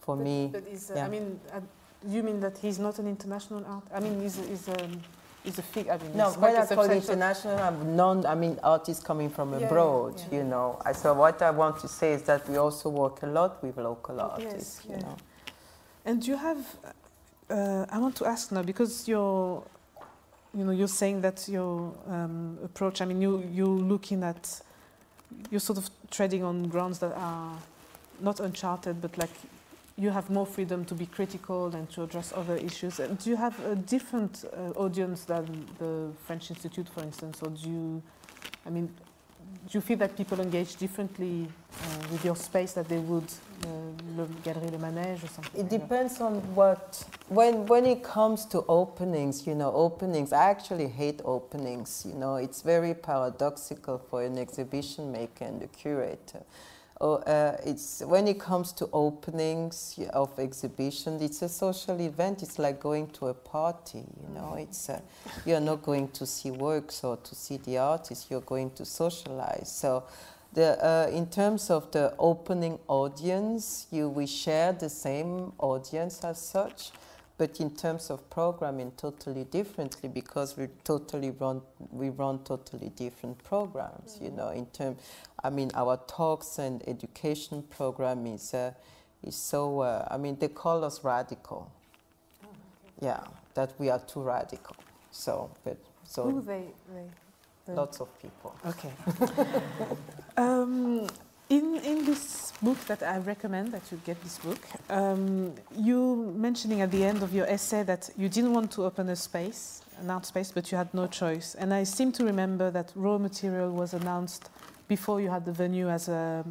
[0.00, 1.06] for but, me, But is, uh, yeah.
[1.06, 1.60] I mean, uh,
[2.06, 3.92] you mean that he's not an international artist?
[3.94, 5.00] I mean, he's, he's, um,
[5.46, 5.88] he's a fig.
[5.88, 6.26] I mean, no.
[6.28, 8.26] he's When quite I a call international, I'm non.
[8.26, 10.14] I mean, artists coming from Yeah, yeah, abroad.
[10.30, 10.38] yeah.
[10.38, 10.78] You know.
[10.84, 13.78] I, so what I want to say is that we also work a lot with
[13.78, 14.82] local Oh, yes, artists.
[14.84, 14.96] yeah.
[14.96, 15.16] You know.
[16.04, 16.58] And you have,
[17.50, 19.62] uh, I want to ask now because you're,
[20.54, 23.00] you know, you're saying that your um, approach.
[23.00, 24.42] I mean, you you're looking at,
[25.50, 27.56] you're sort of treading on grounds that are
[28.20, 29.30] not uncharted, but like
[29.98, 32.96] you have more freedom to be critical and to address other issues.
[32.96, 37.70] Do you have a different uh, audience than the French Institute, for instance, or do
[37.70, 38.02] you,
[38.66, 38.90] I mean,
[39.68, 41.48] do you feel that people engage differently
[41.82, 43.24] uh, with your space that they would
[43.64, 43.68] uh,
[44.16, 45.52] Le Galerie Le Manège or something?
[45.54, 45.80] It like that?
[45.80, 50.32] depends on what when when it comes to openings, you know, openings.
[50.32, 52.04] I actually hate openings.
[52.06, 56.42] You know, it's very paradoxical for an exhibition maker and a curator.
[56.98, 62.42] Oh, uh, it's when it comes to openings of exhibitions, it's a social event.
[62.42, 63.98] It's like going to a party.
[63.98, 65.00] You know, it's uh,
[65.44, 68.30] you're not going to see works or to see the artist.
[68.30, 69.70] You're going to socialize.
[69.70, 70.04] So.
[70.52, 76.40] The, uh, in terms of the opening audience, you, we share the same audience as
[76.40, 76.92] such,
[77.38, 83.42] but in terms of programming, totally differently because we totally run we run totally different
[83.44, 84.18] programs.
[84.22, 84.96] You know, in term,
[85.44, 88.72] I mean, our talks and education program is uh,
[89.22, 89.80] is so.
[89.80, 91.70] Uh, I mean, they call us radical.
[93.00, 93.20] Yeah,
[93.54, 94.76] that we are too radical.
[95.10, 96.64] So, but so Who they,
[96.94, 97.04] they
[97.66, 98.54] the- lots of people.
[98.66, 98.92] Okay.
[100.36, 101.06] um,
[101.48, 104.58] in, in this book that I recommend that you get this book,
[104.90, 109.08] um, you mentioning at the end of your essay that you didn't want to open
[109.08, 111.54] a space, an art space, but you had no choice.
[111.54, 114.50] And I seem to remember that raw material was announced
[114.88, 116.44] before you had the venue as a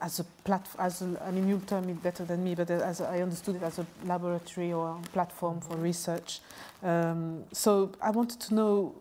[0.00, 0.86] as a platform.
[0.86, 1.02] As
[1.32, 4.72] mean, you'll tell me better than me, but as I understood it as a laboratory
[4.72, 6.40] or platform for research.
[6.82, 8.94] Um, so I wanted to know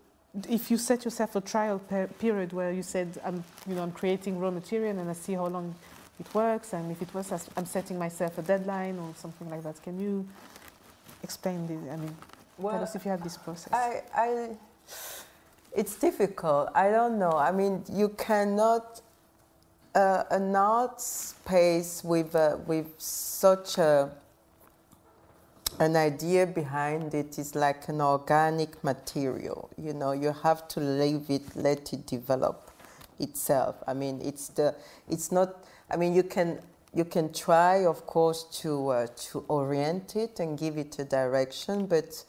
[0.49, 3.91] if you set yourself a trial per period where you said, I'm, you know, I'm
[3.91, 5.75] creating raw material and I see how long
[6.19, 9.81] it works, and if it works, I'm setting myself a deadline or something like that.
[9.83, 10.27] Can you
[11.23, 11.91] explain this?
[11.91, 12.15] I mean,
[12.59, 13.73] tell us if you have this process.
[13.73, 14.49] I, I,
[15.75, 16.69] it's difficult.
[16.75, 17.31] I don't know.
[17.31, 19.01] I mean, you cannot.
[19.95, 24.09] Uh, an art space with uh, with such a
[25.79, 29.69] an idea behind it is like an organic material.
[29.77, 32.71] You know, you have to leave it, let it develop
[33.19, 33.75] itself.
[33.87, 34.75] I mean, it's the,
[35.09, 35.65] it's not.
[35.89, 36.59] I mean, you can
[36.93, 41.87] you can try, of course, to uh, to orient it and give it a direction,
[41.87, 42.23] but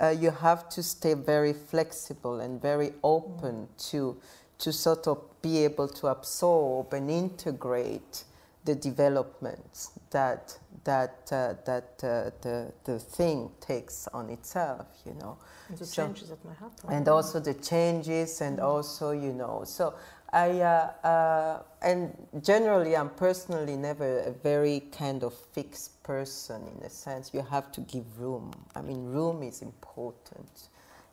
[0.00, 4.16] uh, you have to stay very flexible and very open to
[4.58, 8.24] to sort of be able to absorb and integrate
[8.64, 15.36] the developments that that uh, that uh, the the thing takes on itself, you know,
[15.68, 16.90] And the So- changes that might happen.
[16.90, 19.64] and also the changes, and also you know.
[19.64, 19.94] So
[20.32, 26.84] I uh, uh, and generally, I'm personally never a very kind of fixed person in
[26.84, 27.32] a sense.
[27.34, 28.50] You have to give room.
[28.74, 30.68] I mean, room is important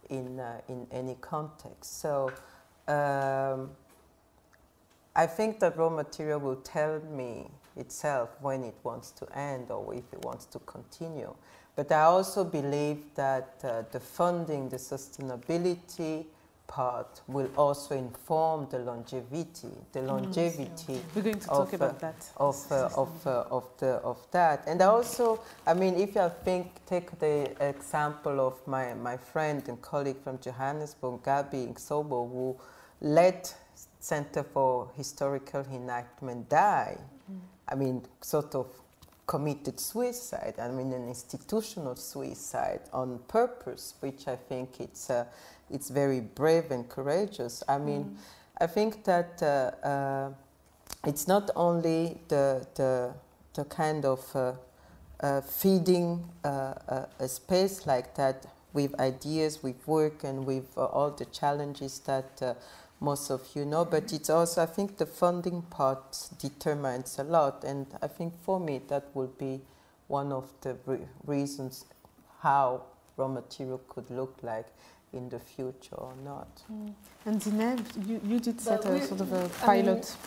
[0.09, 1.99] in uh, in any context.
[2.01, 2.31] So.
[2.87, 3.71] Um,
[5.15, 9.93] I think that raw material will tell me itself when it wants to end or
[9.93, 11.33] if it wants to continue.
[11.75, 16.25] But I also believe that uh, the funding, the sustainability
[16.67, 21.99] part will also inform the longevity, the Mm, longevity We're going to of, talk about
[21.99, 22.15] that.
[22.37, 24.63] of, uh, of, uh, of, the, of that.
[24.67, 29.79] And also, I mean, if you think, take the example of my, my friend and
[29.81, 32.57] colleague from Johannesburg, Gabi Ngcobo, who
[33.01, 33.49] led
[34.05, 36.95] Center for Historical Reenactment die.
[37.67, 38.67] I mean, sort of
[39.25, 40.53] committed suicide.
[40.59, 45.25] I mean, an institutional suicide on purpose, which I think it's, uh,
[45.71, 47.63] it's very brave and courageous.
[47.67, 48.15] I mean,
[48.61, 50.29] I think that uh, uh,
[51.03, 53.11] it's not only the, the,
[53.55, 54.53] the kind of uh,
[55.19, 60.85] uh, feeding uh, uh, a space like that with ideas, with work, and with uh,
[60.85, 62.53] all the challenges that uh,
[63.05, 67.63] most of you know, but it's also, I think, the funding part determines a lot,
[67.63, 69.61] and I think for me that will be
[70.07, 71.85] one of the re reasons
[72.41, 72.81] how
[73.17, 74.67] raw material could look like
[75.13, 76.63] in the future or not.
[76.71, 76.93] Mm.
[77.25, 80.17] And Zineb, you, you did set But a sort of a I mean, pilot.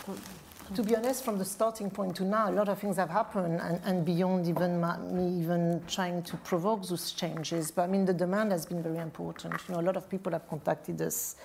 [0.74, 3.58] To be honest, from the starting point to now, a lot of things have happened,
[3.60, 7.70] and, and beyond even my, me even trying to provoke those changes.
[7.70, 9.54] But I mean, the demand has been very important.
[9.66, 11.36] You know, a lot of people have contacted us,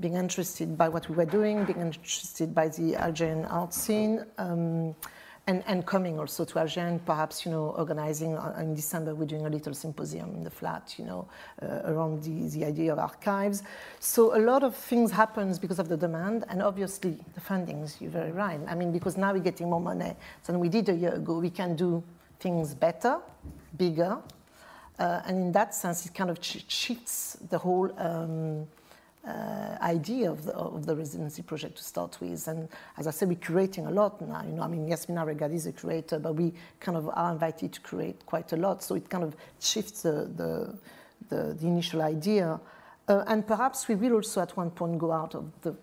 [0.00, 4.24] being interested by what we were doing, being interested by the Algerian art scene.
[4.38, 4.94] Um,
[5.48, 9.26] and, and coming also to Alger and perhaps, you know, organizing uh, in December, we're
[9.26, 11.26] doing a little symposium in the flat, you know,
[11.60, 13.64] uh, around the, the idea of archives.
[13.98, 18.10] So a lot of things happens because of the demand and obviously the fundings, you're
[18.10, 18.60] very right.
[18.68, 20.14] I mean, because now we're getting more money
[20.44, 21.40] than we did a year ago.
[21.40, 22.04] We can do
[22.38, 23.18] things better,
[23.76, 24.18] bigger,
[24.98, 28.66] uh, and in that sense, it kind of shifts the whole um,
[29.26, 32.48] uh, idea of the, of the residency project to start with.
[32.48, 32.68] And
[32.98, 34.42] as I said, we're curating a lot now.
[34.44, 37.72] You know, I mean, Yasmina Reggad is a curator, but we kind of are invited
[37.72, 38.82] to create quite a lot.
[38.82, 40.78] So it kind of shifts the, the,
[41.28, 42.60] the, the initial idea.
[43.08, 45.74] Uh, and perhaps we will also at one point go out of the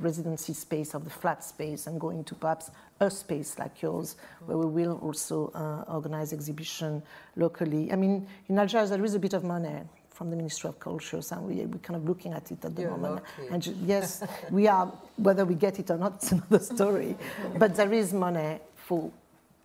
[0.00, 2.70] residency space, of the flat space, and go into perhaps
[3.00, 4.16] a space like yours,
[4.46, 7.02] where we will also uh, organize exhibition
[7.36, 7.92] locally.
[7.92, 9.82] I mean, in Algiers there is a bit of money
[10.12, 12.82] from the Ministry of Culture, so we, we're kind of looking at it at the
[12.82, 13.24] You're moment.
[13.38, 13.48] lucky.
[13.50, 17.16] And yes, we are, whether we get it or not, it's another story.
[17.58, 19.10] but there is money for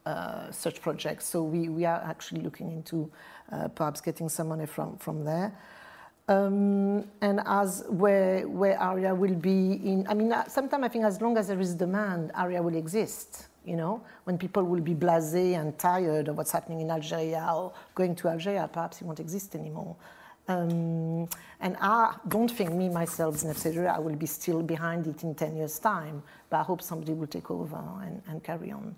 [0.06, 3.12] uh, such projects, so we, we are actually looking into
[3.52, 5.54] uh, perhaps getting some money from, from there.
[6.30, 11.22] Um, and as where where ARIA will be in, I mean, sometimes I think as
[11.22, 13.48] long as there is demand, ARIA will exist.
[13.64, 17.74] You know, when people will be blasé and tired of what's happening in Algeria or
[17.96, 19.96] going to Algeria, perhaps it won't exist anymore.
[20.48, 21.28] Um,
[21.60, 25.36] and I don't think me myself, Zineb Sedira, I will be still behind it in
[25.36, 28.96] 10 years' time, but I hope somebody will take over and, and carry on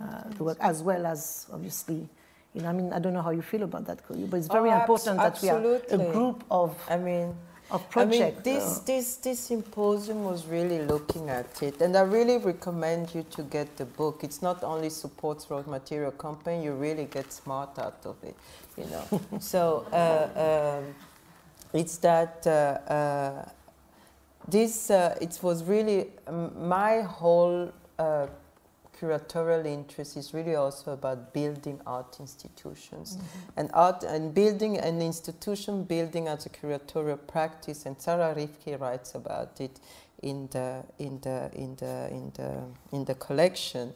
[0.00, 2.08] uh, the work, as well as obviously.
[2.54, 4.70] You know, I mean, I don't know how you feel about that, but it's very
[4.70, 7.34] Oh, important that we are a group of I mean,
[7.72, 12.36] of I mean, this, this, this symposium was really looking at it, and I really
[12.36, 14.20] recommend you to get the book.
[14.22, 18.36] It's not only supports raw material company, you really get smart out of it,
[18.76, 19.20] you know.
[19.40, 20.94] so uh, um,
[21.72, 23.48] it's that uh, uh,
[24.46, 28.26] this, uh, it was really, um, my whole uh,
[29.02, 33.18] curatorial interest is really also about building art institutions.
[33.56, 39.14] And art and building an institution building as a curatorial practice and Sarah Rifky writes
[39.14, 39.80] about it
[40.22, 43.92] in the in the in the in the in the collection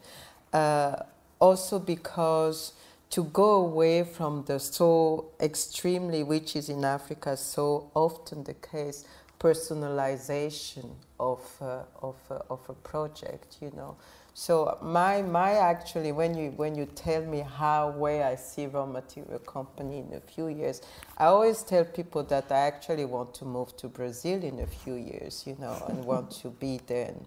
[0.53, 0.97] uh,
[1.39, 2.73] also because
[3.11, 9.05] to go away from the so extremely which is in Africa so often the case
[9.39, 10.91] personalization
[11.21, 13.97] of uh, of uh, of a project you know
[14.39, 18.85] so my my actually when you when you tell me how where I see raw
[18.85, 20.83] material company in a few years,
[21.17, 24.93] I always tell people that I actually want to move to Brazil in a few
[24.97, 27.27] years, you know, and want to be there and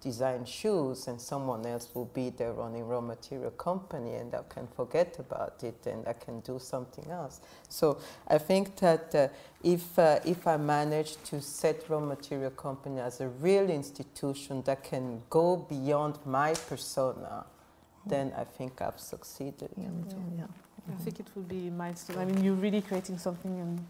[0.00, 4.66] design shoes and someone else will be there running raw material company and I can
[4.68, 7.40] forget about it and I can do something else.
[7.68, 9.28] So I think that uh,
[9.62, 14.84] if, uh, if I manage to set raw material company as a real institution that
[14.84, 17.44] can go beyond my persona,
[18.06, 19.70] then I think I've succeeded.
[19.76, 20.44] yeah, me too, yeah.
[20.90, 22.18] I think it will be a milestone.
[22.18, 23.86] I mean, you're really creating something and,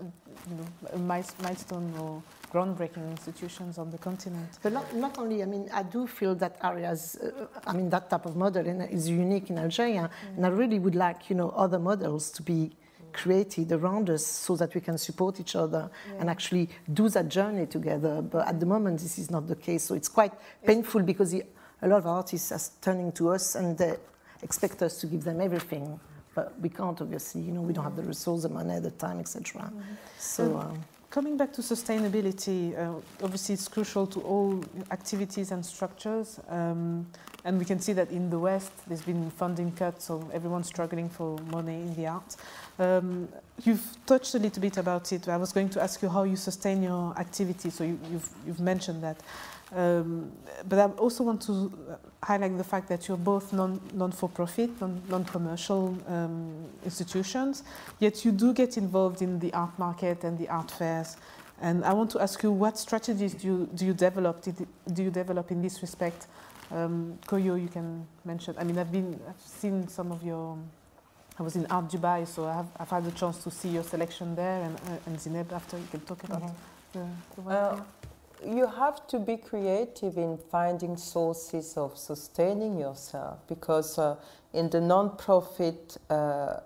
[0.00, 2.22] you know, milestone or
[2.52, 4.58] groundbreaking institutions on the continent.
[4.62, 8.10] But not, not only, I mean, I do feel that ARIA's, uh, I mean, that
[8.10, 11.78] type of model is unique in Algeria, and I really would like, you know, other
[11.78, 12.72] models to be
[13.12, 17.66] created around us so that we can support each other and actually do that journey
[17.66, 18.22] together.
[18.22, 20.32] But at the moment, this is not the case, so it's quite
[20.64, 21.44] painful because the
[21.82, 23.96] a lot of artists are turning to us and they
[24.42, 25.98] expect us to give them everything.
[26.34, 27.42] But we can't, obviously.
[27.42, 29.62] You know, we don't have the resources, the money, the time, etc.
[29.62, 29.80] Mm-hmm.
[30.18, 30.58] So.
[30.58, 36.40] Um, Coming back to sustainability, uh, obviously it's crucial to all activities and structures.
[36.48, 37.06] Um,
[37.44, 41.10] and we can see that in the West, there's been funding cuts, so everyone's struggling
[41.10, 42.38] for money in the arts.
[42.78, 43.28] Um,
[43.64, 45.28] you've touched a little bit about it.
[45.28, 48.28] I was going to ask you how you sustain your activity, so you, have you've,
[48.46, 49.20] you've mentioned that.
[49.74, 50.30] Um,
[50.68, 51.72] but I also want to
[52.22, 57.62] highlight the fact that you're both non, non-for-profit, non, non-commercial um, institutions,
[57.98, 61.16] yet you do get involved in the art market and the art fairs.
[61.60, 64.42] And I want to ask you, what strategies do you, do you develop?
[64.42, 66.26] Do you develop in this respect?
[66.72, 68.56] Um, Koyo, you can mention.
[68.58, 70.58] I mean, I've been, I've seen some of your.
[71.38, 74.34] I was in Art Dubai, so I've, I've had the chance to see your selection
[74.34, 77.14] there, and, uh, and Zineb, after you can talk about mm -hmm.
[77.36, 77.50] the, the.
[77.50, 77.80] Uh,
[78.44, 84.16] you have to be creative in finding sources of sustaining yourself because uh,
[84.52, 86.14] in the non-profit uh,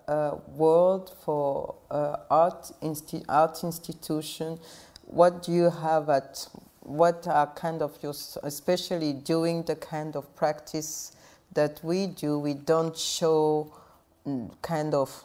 [0.08, 4.58] uh, world for uh, art, insti art institution,
[5.02, 6.48] what do you have at
[6.80, 11.12] what are kind of your, especially doing the kind of practice
[11.52, 13.72] that we do, we don't show
[14.62, 15.24] kind of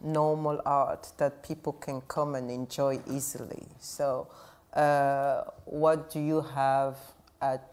[0.00, 3.66] normal art that people can come and enjoy easily.
[3.78, 4.28] So
[4.74, 6.96] uh, what do you have
[7.40, 7.70] at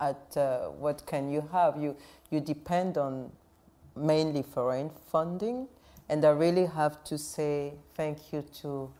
[0.00, 1.80] at uh, what can you have?
[1.80, 1.96] You
[2.30, 3.30] you depend on
[3.96, 5.68] mainly foreign funding.
[6.08, 8.90] And I really have to say thank you to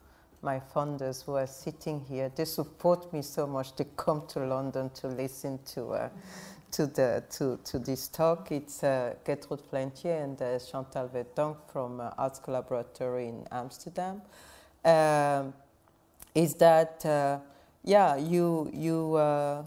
[0.42, 2.30] my funders who are sitting here.
[2.34, 3.76] They support me so much.
[3.76, 6.08] They come to London to listen to uh,
[6.76, 12.00] to the to to this talk it's uh, Gertrude Flentge and uh, Chantal Verdonck from
[12.00, 14.22] uh, Arts Collaboratory in Amsterdam
[14.86, 15.52] um,
[16.36, 17.38] is that, uh,
[17.82, 19.64] yeah, you, you, uh,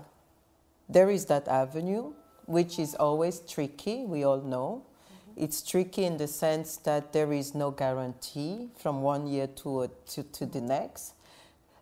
[0.87, 2.13] there is that avenue,
[2.45, 4.83] which is always tricky, we all know.
[4.85, 5.43] Mm-hmm.
[5.43, 10.23] It's tricky in the sense that there is no guarantee from one year to, to,
[10.23, 11.13] to the next.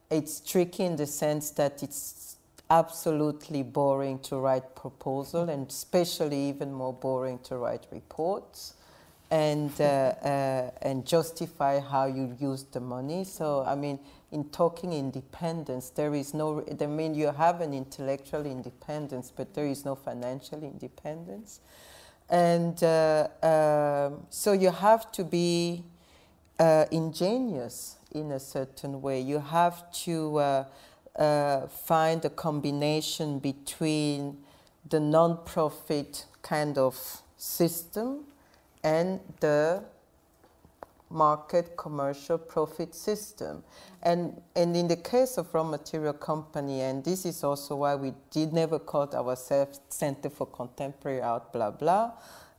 [0.09, 2.36] It's tricky in the sense that it's
[2.69, 8.73] absolutely boring to write proposal and especially even more boring to write reports
[9.29, 13.23] and, uh, uh, and justify how you use the money.
[13.23, 13.99] So, I mean,
[14.31, 19.65] in talking independence, there is no, I mean, you have an intellectual independence, but there
[19.65, 21.61] is no financial independence.
[22.29, 25.83] And uh, uh, so you have to be
[26.59, 29.21] uh, ingenious in a certain way.
[29.21, 30.65] You have to
[31.17, 34.37] uh, find a combination between
[34.89, 38.23] the non-profit kind of system
[38.83, 39.83] and the
[41.09, 43.63] market commercial profit system.
[44.03, 48.13] And, and in the case of raw material company, and this is also why we
[48.31, 52.11] did never call ourselves Center for Contemporary Art, blah, blah,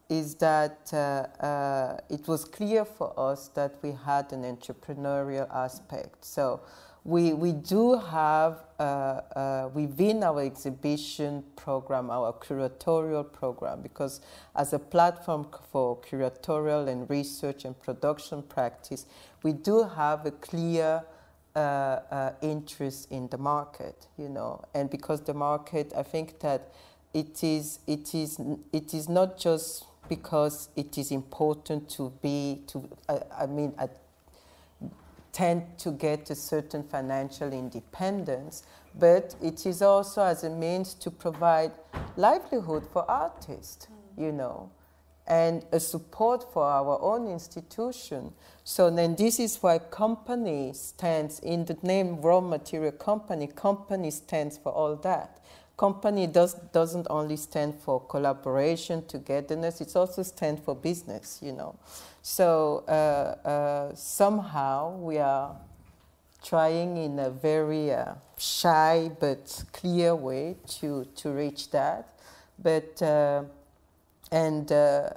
[0.09, 6.25] is that uh, uh, it was clear for us that we had an entrepreneurial aspect.
[6.25, 6.61] So
[7.05, 14.21] we, we do have uh, uh, within our exhibition program, our curatorial program, because
[14.55, 19.07] as a platform for curatorial and research and production practice,
[19.43, 21.03] we do have a clear
[21.57, 26.73] uh, uh, interest in the market, you know, and because the market, I think that
[27.15, 28.41] it is, it is,
[28.73, 32.89] it is not just because it is important to be, to,
[33.37, 33.97] I mean, at
[35.39, 38.65] tend to get a certain financial independence,
[38.99, 41.71] but it is also as a means to provide
[42.17, 44.25] livelihood for artists, mm.
[44.25, 44.69] you know,
[45.29, 48.33] and a support for our own institution.
[48.65, 54.59] So then this is why company stands in the name raw material company, company stands
[54.59, 55.39] for all that.
[55.79, 61.77] Company does, doesn't only stand for collaboration, togetherness, it also stands for business, you know.
[62.21, 62.91] So uh,
[63.49, 65.55] uh, somehow we are
[66.43, 72.09] trying in a very uh, shy but clear way to, to reach that.
[72.61, 73.45] But, uh,
[74.33, 75.11] and uh,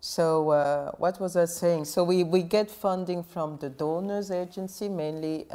[0.00, 1.84] so uh, what was I saying?
[1.84, 5.46] So we, we get funding from the donors agency, mainly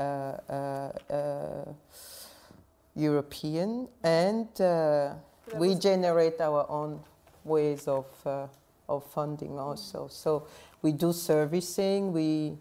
[2.96, 4.48] European, and
[5.56, 7.00] we generate our own
[7.44, 8.06] ways of,
[8.88, 10.08] of funding also.
[10.10, 10.48] So
[10.82, 12.14] we do servicing.
[12.14, 12.58] We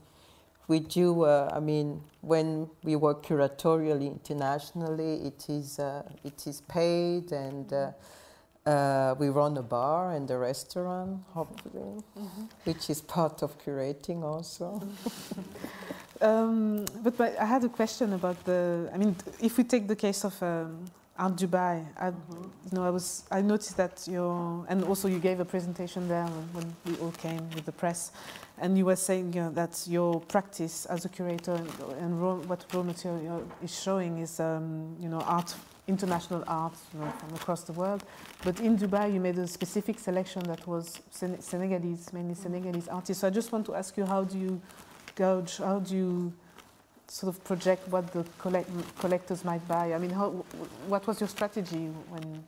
[0.66, 1.24] we do.
[1.24, 7.72] Uh, I mean, when we work curatorially internationally, it is uh, it is paid, and
[7.72, 7.90] uh,
[8.66, 12.48] uh we run a bar and a restaurant, hopefully, mm -hmm.
[12.64, 14.80] which is part of curating also.
[16.20, 18.90] um, but I had a question about the.
[18.92, 20.84] I mean, if we take the case of um,
[21.16, 21.86] Art Dubai.
[21.96, 22.42] I, mm-hmm.
[22.42, 26.24] you know, I was I noticed that your and also you gave a presentation there
[26.24, 28.10] when, when we all came with the press,
[28.58, 31.68] and you were saying you know, that your practice as a curator and,
[32.00, 35.54] and raw, what raw material is showing is um, you know art,
[35.86, 38.02] international art you know, from across the world.
[38.42, 43.20] But in Dubai, you made a specific selection that was Sen Senegalese, mainly Senegalese artists.
[43.20, 44.60] So I just want to ask you, how do you
[45.14, 45.58] gauge?
[45.58, 46.32] How do you
[47.08, 49.94] sort of project what the collect collectors might buy?
[49.94, 50.30] I mean, how,
[50.88, 52.44] what was your strategy when?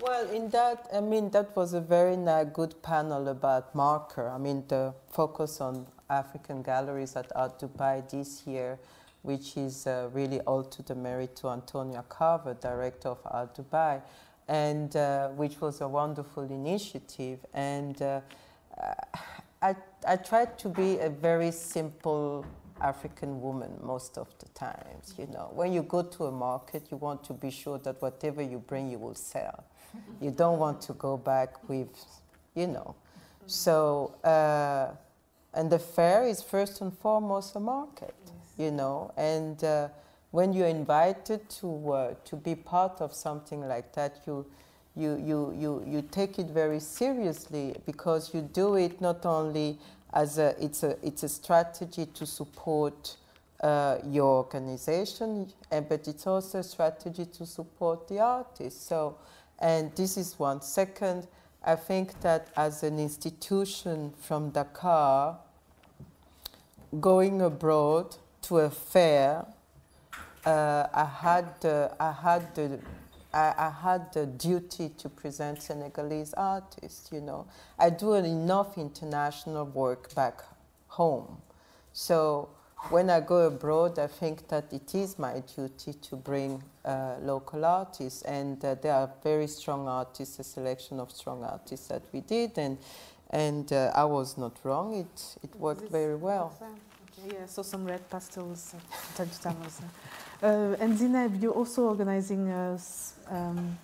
[0.00, 2.16] Well, in that, I mean, that was a very
[2.52, 4.28] good panel about marker.
[4.28, 8.78] I mean, the focus on African galleries at Art Dubai this year,
[9.22, 14.02] which is uh, really all to the merit to Antonia Carver, director of Art Dubai,
[14.48, 17.38] and uh, which was a wonderful initiative.
[17.54, 18.20] And uh,
[19.64, 19.74] I,
[20.06, 22.44] I tried to be a very simple
[22.82, 25.14] African woman most of the times.
[25.16, 28.42] You know, when you go to a market, you want to be sure that whatever
[28.42, 29.64] you bring, you will sell.
[30.20, 31.88] you don't want to go back with,
[32.54, 32.94] you know.
[33.46, 34.88] So, uh,
[35.54, 38.34] and the fair is first and foremost a market, yes.
[38.58, 39.88] you know, and uh,
[40.30, 44.44] when you're invited to uh, to be part of something like that, you.
[44.96, 49.78] You, you, you, you take it very seriously because you do it not only
[50.12, 53.16] as a, it's, a, it's a strategy to support
[53.60, 58.86] uh, your organization, but it's also a strategy to support the artists.
[58.86, 59.16] So,
[59.58, 60.60] and this is one.
[60.60, 61.26] Second,
[61.64, 65.38] I think that as an institution from Dakar,
[67.00, 69.46] going abroad to a fair,
[70.44, 72.78] uh, I had uh, I had the
[73.34, 77.46] I, I, had the duty to present Senegalese artists, you know.
[77.78, 80.42] I do enough international work back
[80.86, 81.38] home.
[81.92, 82.50] So
[82.90, 87.64] when I go abroad, I think that it is my duty to bring uh, local
[87.64, 88.22] artists.
[88.22, 92.56] And uh, there are very strong artists, a selection of strong artists that we did.
[92.56, 92.78] And,
[93.30, 94.94] and uh, I was not wrong.
[94.94, 96.56] It, it worked very well.
[96.62, 98.74] Okay, yeah, saw some red pastels
[99.16, 99.84] time to time also.
[100.44, 102.78] Uh, and Zineb, you're also organizing a,
[103.30, 103.78] um,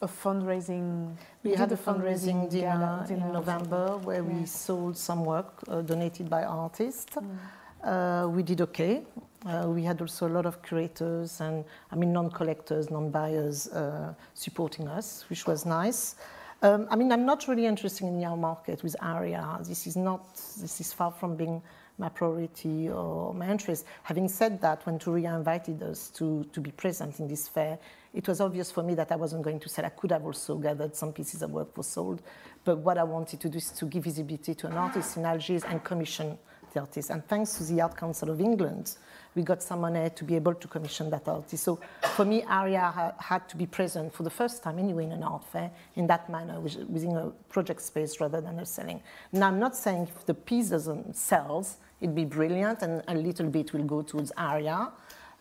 [0.00, 1.14] a fundraising.
[1.42, 4.40] We had a fundraising, fundraising dinner, dinner, in November where yeah.
[4.40, 7.14] we sold some work uh, donated by artists.
[7.14, 7.36] Mm.
[7.84, 9.02] Uh, we did okay.
[9.44, 14.88] Uh, we had also a lot of curators and, I mean, non-collectors, non-buyers uh, supporting
[14.88, 16.16] us, which was nice.
[16.62, 19.58] Um, I mean, I'm not really interested in the art market with ARIA.
[19.60, 21.60] This is not, this is far from being
[22.00, 23.84] my priority or my interest.
[24.02, 27.78] Having said that, when Touria invited us to, to be present in this fair,
[28.12, 29.84] it was obvious for me that I wasn't going to sell.
[29.84, 32.22] I could have also gathered some pieces of work for sold,
[32.64, 35.62] but what I wanted to do is to give visibility to an artist in Algiers
[35.64, 36.36] and commission
[36.72, 37.10] the artist.
[37.10, 38.96] And thanks to the Art Council of England,
[39.34, 41.62] we got some money to be able to commission that artist.
[41.64, 41.80] So
[42.16, 45.22] for me, ARIA ha had to be present for the first time anyway in an
[45.22, 49.00] art fair in that manner, within a project space rather than a selling.
[49.32, 53.46] Now, I'm not saying if the piece doesn't sells, it'd be brilliant and a little
[53.46, 54.90] bit will go towards ARIA.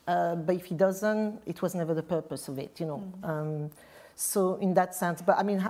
[0.07, 2.97] Uh, but if it doesn't, it was never the purpose of it, you know.
[2.97, 3.29] Mm -hmm.
[3.29, 3.69] um,
[4.15, 5.69] so in that sense, but I mean,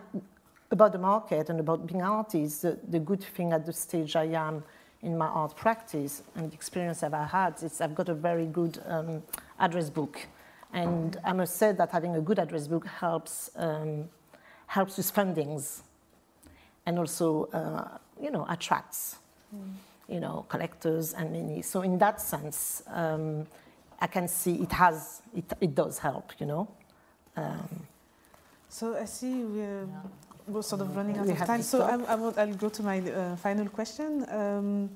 [0.72, 4.36] about the market and about being artists, the, the good thing at the stage I
[4.36, 4.64] am
[5.02, 8.82] in my art practice and the experience I've had is I've got a very good
[8.88, 9.24] um,
[9.58, 10.28] address book.
[10.72, 14.10] And I must say that having a good address book helps, um,
[14.68, 15.82] helps with fundings
[16.86, 19.18] and also, uh, you know, attracts.
[19.56, 21.62] Mm you know, collectors and many.
[21.62, 23.46] So in that sense, um,
[24.00, 26.68] I can see it has, it, it does help, you know.
[27.36, 27.88] Um,
[28.68, 30.02] so I see we're, yeah.
[30.48, 31.62] we're sort of running out we of time.
[31.62, 34.26] So I, I will, I'll go to my uh, final question.
[34.30, 34.90] Um,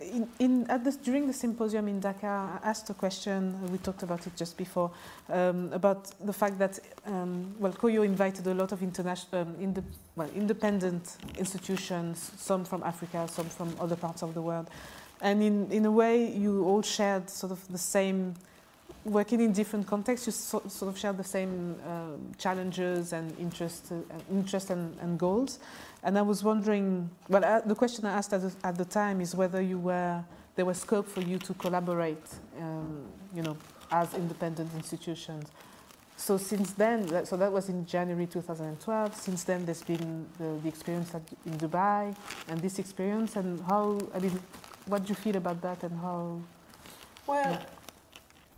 [0.00, 4.26] in, in, this, during the symposium in Dakar, I asked a question, we talked about
[4.26, 4.90] it just before,
[5.28, 9.84] um, about the fact that, um, well, Koyo invited a lot of international, um,
[10.16, 14.68] well, independent institutions, some from Africa, some from other parts of the world.
[15.20, 18.34] And in, in a way, you all shared sort of the same,
[19.04, 23.90] working in different contexts, you so, sort of shared the same um, challenges and interests
[23.90, 23.96] uh,
[24.30, 25.58] interest and, and goals.
[26.02, 29.20] And I was wondering, well, uh, the question I asked at the, at the, time
[29.20, 30.22] is whether you were,
[30.54, 32.24] there was scope for you to collaborate,
[32.60, 33.56] um, you know,
[33.90, 35.48] as independent institutions.
[36.16, 39.14] So since then, that, so that was in January 2012.
[39.14, 42.14] Since then, there's been the, the experience at, in Dubai
[42.48, 43.36] and this experience.
[43.36, 44.38] And how, I mean,
[44.86, 46.40] what do you feel about that and how?
[47.26, 47.62] Well, yeah.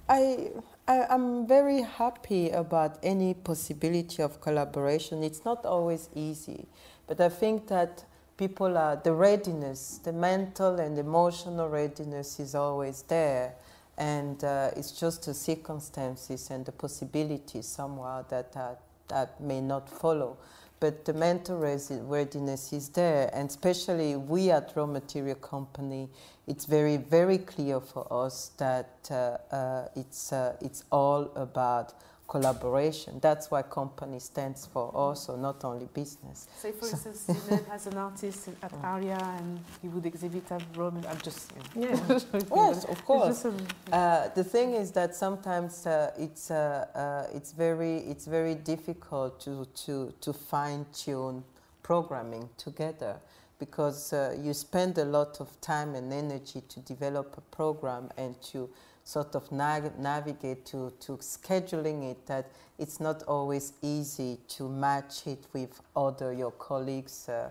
[0.09, 0.51] I,
[0.89, 5.23] I, am very happy about any possibility of collaboration.
[5.23, 6.67] It's not always easy.
[7.11, 8.05] But I think that
[8.37, 13.57] people are, the readiness, the mental and emotional readiness is always there.
[13.99, 18.75] and uh, it's just the circumstances and the possibilities somewhere that, uh,
[19.09, 20.39] that may not follow.
[20.79, 26.09] But the mental readiness is there, and especially we at Raw Material Company,
[26.47, 31.93] it's very, very clear for us that uh, uh it's, uh, it's all about
[32.31, 33.19] collaboration.
[33.21, 36.47] That's why company stands for also, not only business.
[36.57, 40.63] Say, for so instance, Zineb has an artist at ARIA and he would exhibit at
[40.77, 41.03] Rome.
[41.11, 41.91] I'm just, you know.
[41.91, 42.41] yeah.
[42.55, 43.45] yes, of course.
[43.45, 49.41] Uh, the thing is that sometimes uh, it's, uh, uh, it's, very, it's very difficult
[49.41, 51.43] to, to, to fine tune
[51.83, 53.17] programming together
[53.59, 58.41] because uh, you spend a lot of time and energy to develop a program and
[58.41, 58.71] to
[59.11, 62.47] sort of nav navigate to, to scheduling it that
[62.79, 67.51] it's not always easy to match it with other your colleagues' uh,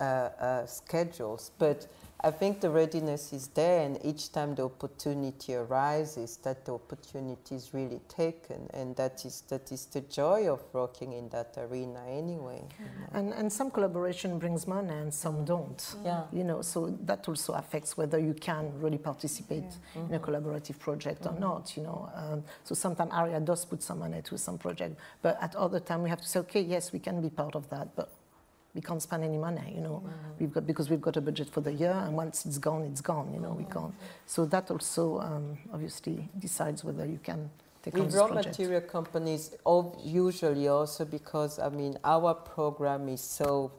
[0.00, 1.50] uh, uh, schedules.
[1.58, 1.88] But
[2.22, 7.54] I think the readiness is there, and each time the opportunity arises, that the opportunity
[7.54, 12.02] is really taken, and that is that is the joy of working in that arena
[12.06, 12.62] anyway.
[12.78, 13.18] You know.
[13.18, 15.96] And and some collaboration brings money, and some don't.
[16.04, 16.24] Yeah.
[16.30, 20.02] You know, so that also affects whether you can really participate yeah.
[20.02, 21.30] in a collaborative project mm -hmm.
[21.30, 21.54] or mm-hmm.
[21.54, 21.76] not.
[21.76, 25.54] You know, um, so sometimes ARIA does put some money to some project, but at
[25.56, 28.08] other time we have to say, okay, yes, we can be part of that, but
[28.74, 30.10] we can't spend any money, you know, mm.
[30.38, 33.00] we've got, because we've got a budget for the year, and once it's gone, it's
[33.00, 33.94] gone, you know, we can't.
[34.26, 37.50] So that also um, obviously decides whether you can
[37.82, 38.58] take With on this raw project.
[38.58, 39.56] material companies,
[40.04, 43.72] usually also because, I mean, our program is so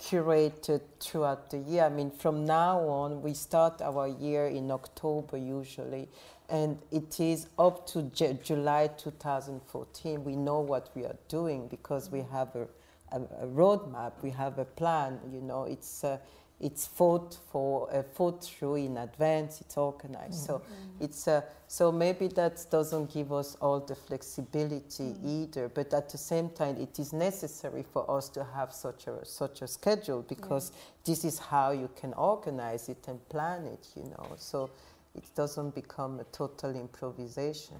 [0.00, 1.84] curated throughout the year.
[1.84, 6.08] I mean, from now on, we start our year in October usually,
[6.48, 8.02] and it is up to
[8.42, 10.24] July 2014.
[10.24, 12.68] We know what we are doing because we have a
[13.12, 16.18] a, a roadmap, we have a plan, you know, it's, uh,
[16.60, 19.60] it's thought for uh, thought through in advance.
[19.60, 20.42] It's organized.
[20.42, 20.46] Mm.
[20.46, 20.64] So mm.
[21.00, 25.42] it's uh, so maybe that doesn't give us all the flexibility mm.
[25.42, 25.68] either.
[25.68, 29.62] But at the same time, it is necessary for us to have such a such
[29.62, 30.80] a schedule because yeah.
[31.04, 33.86] this is how you can organize it and plan it.
[33.94, 34.70] You know, so
[35.14, 37.76] it doesn't become a total improvisation.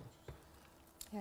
[1.12, 1.20] Yeah.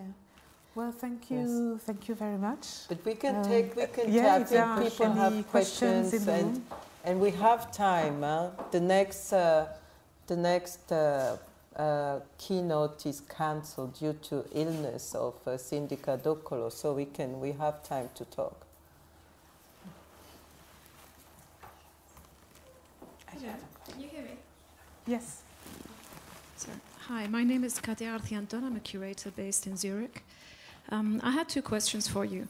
[0.77, 1.81] Well, thank you, yes.
[1.85, 2.87] thank you very much.
[2.87, 4.91] But we can um, take, we can yeah, tap in.
[4.91, 6.63] People have questions, questions and,
[7.03, 8.21] and we have time.
[8.21, 8.51] Huh?
[8.69, 9.69] The next, uh,
[10.27, 11.37] the next uh,
[11.75, 17.53] uh, keynote is cancelled due to illness of uh, Sindika Dokolo, so we can, we
[17.53, 18.67] have time to talk.
[23.31, 24.37] Can you hear me?
[25.07, 25.41] Yes.
[26.55, 26.77] Sorry.
[27.07, 28.63] Hi, my name is Katia Arthianton.
[28.63, 30.21] I'm a curator based in Zurich.
[30.89, 32.47] Um, I had two questions for you.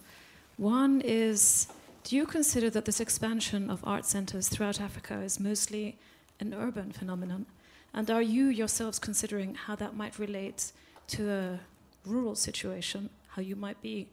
[0.57, 1.67] One is
[2.03, 5.97] Do you consider that this expansion of art centers throughout Africa is mostly
[6.39, 7.45] an urban phenomenon?
[7.93, 10.71] And are you yourselves considering how that might relate
[11.07, 11.59] to a
[12.05, 14.07] rural situation, how you might be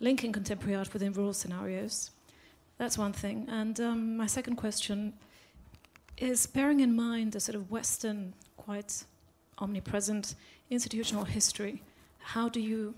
[0.00, 2.10] linking contemporary art within rural scenarios?
[2.78, 3.46] That's one thing.
[3.50, 5.14] And um, my second question
[6.16, 9.04] is bearing in mind the sort of Western, quite
[9.58, 10.34] omnipresent
[10.70, 11.82] institutional history,
[12.20, 12.94] how do you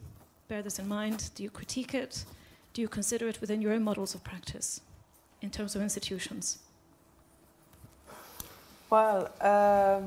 [0.49, 1.30] bear this in mind?
[1.34, 2.24] Do you critique it?
[2.72, 4.80] Do you consider it within your own models of practice
[5.42, 6.59] in terms of institutions?
[8.88, 10.03] Well, uh,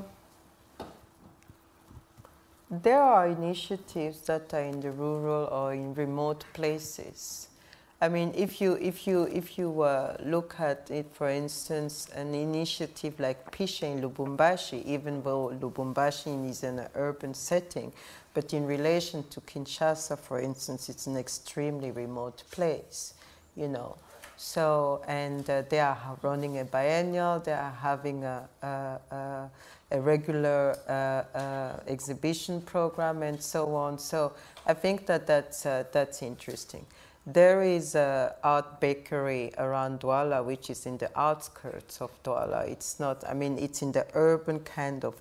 [2.70, 7.49] there are initiatives that are in the rural or in remote places.
[8.02, 12.34] I mean, if you if you if you uh, look at it, for instance, an
[12.34, 17.92] initiative like Picha in Lubumbashi, even though Lubumbashi is an urban setting,
[18.32, 23.12] but in relation to Kinshasa, for instance, it's an extremely remote place,
[23.54, 23.96] you know.
[24.38, 28.66] So, and uh, they are running a biennial, they are having a, a,
[29.14, 29.50] a,
[29.90, 33.98] a regular uh, uh, exhibition program and so on.
[33.98, 34.32] So
[34.66, 36.86] I think that that's, uh, that's interesting.
[37.26, 42.66] There is an art bakery around Douala, which is in the outskirts of Douala.
[42.66, 45.14] It's not, I mean, it's in the urban kind of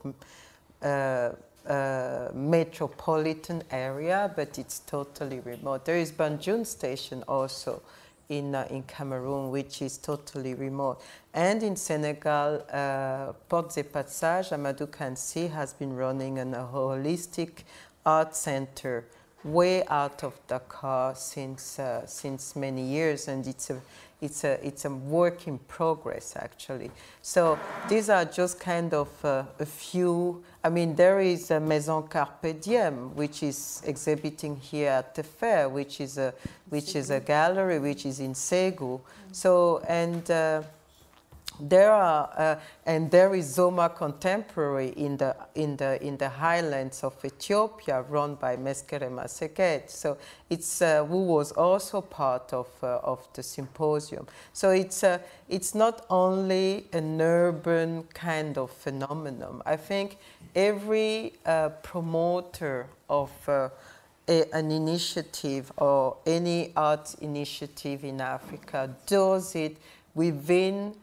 [0.82, 1.32] uh,
[1.68, 5.86] uh, metropolitan area, but it's totally remote.
[5.86, 7.82] There is Bandjoun Station also
[8.30, 11.02] in, uh, in Cameroon, which is totally remote.
[11.34, 16.64] And in Senegal, uh, Portes et Passages, Amadou Kane Sy has been running an, a
[16.64, 17.64] holistic
[18.06, 19.06] art center
[19.44, 23.82] way out of Dakar since, uh, since many years, and it's a,
[24.22, 26.92] it's, a, it's a work in progress, actually.
[27.22, 32.04] So these are just kind of uh, a few, I mean, there is a Maison
[32.04, 36.34] Carpe Diem, which is exhibiting here at the fair, which is a,
[36.70, 39.00] which is a gallery which is in -hmm.
[39.32, 40.64] So, and uh,
[41.60, 42.56] there are, uh,
[42.86, 48.36] and there is Zoma Contemporary in the, in, the, in the highlands of Ethiopia run
[48.36, 49.90] by Meskerem Assegued.
[49.90, 50.18] So
[50.50, 54.28] it's, uh, who was also part of, uh, of the symposium.
[54.54, 59.62] So it's, uh, it's not only an urban kind of phenomenon.
[59.66, 60.18] I think
[60.56, 63.70] every uh, promoter of uh,
[64.28, 69.78] a, an initiative or any art initiative in Africa does it
[70.14, 70.96] within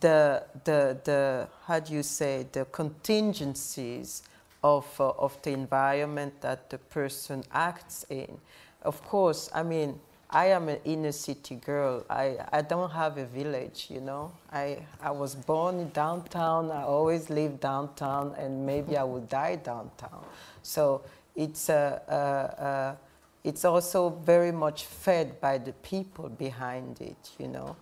[0.00, 4.22] the, the, the how do you say, the contingencies
[4.62, 8.38] of, uh, of the environment that the person acts in.
[8.82, 12.04] Of course, I mean, I am an inner city girl.
[12.08, 14.32] I, I don't have a village, you know.
[14.50, 16.70] I, I was born downtown.
[16.70, 20.24] I always lived downtown, and maybe I will die downtown.
[20.62, 21.02] So
[21.36, 22.96] it's, uh, uh, uh,
[23.44, 27.76] it's also very much fed by the people behind it, you know.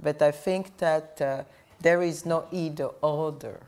[0.00, 1.42] But I think that uh,
[1.80, 3.60] there is no either order.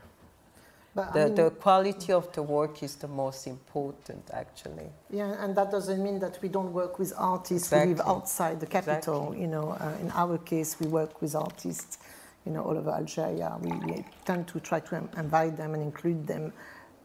[0.93, 4.89] But, The, I mean, the quality of the work is the most important, actually.
[5.09, 8.65] Yeah, and that doesn't mean that we don't work with artists who live outside the
[8.65, 9.21] capital.
[9.21, 9.41] Exactly.
[9.41, 11.97] You know, uh, in our case, we work with artists,
[12.45, 13.55] you know, all over Algeria.
[13.61, 16.51] We, we tend to try to invite them and include them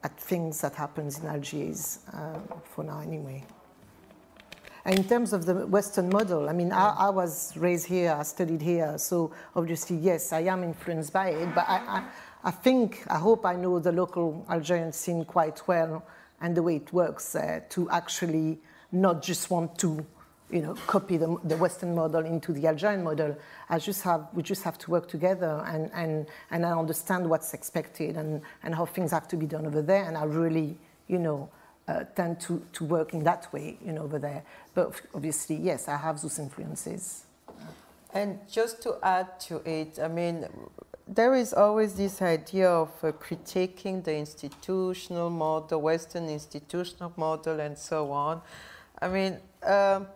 [0.03, 3.45] at things that happens in Algiers, uh, for now anyway.
[4.87, 8.63] In terms of the Western model, I mean, I, I was raised here, I studied
[8.63, 12.05] here, so obviously, yes, I am influenced by it, but I, I,
[12.45, 16.07] I think, I hope I know the local Algerian scene quite well
[16.41, 18.61] and the way it works uh, to actually
[18.93, 20.07] not just want to,
[20.53, 23.37] you know, copy the, the Western model into the Algerian model.
[23.69, 27.55] I just have, we just have to work together and, and, and I understand what's
[27.55, 30.79] expected and, and how things have to be done over there, and I really,
[31.09, 31.49] you know,
[31.89, 34.43] uh, tend to, to work in that way, you know, over there.
[34.75, 37.25] But obviously, yes, I have those influences.
[38.13, 40.47] And just to add to it, I mean,
[41.07, 47.61] there is always this idea of uh, critiquing the institutional model, the Western institutional model,
[47.61, 48.41] and so on.
[49.01, 50.07] I mean, um,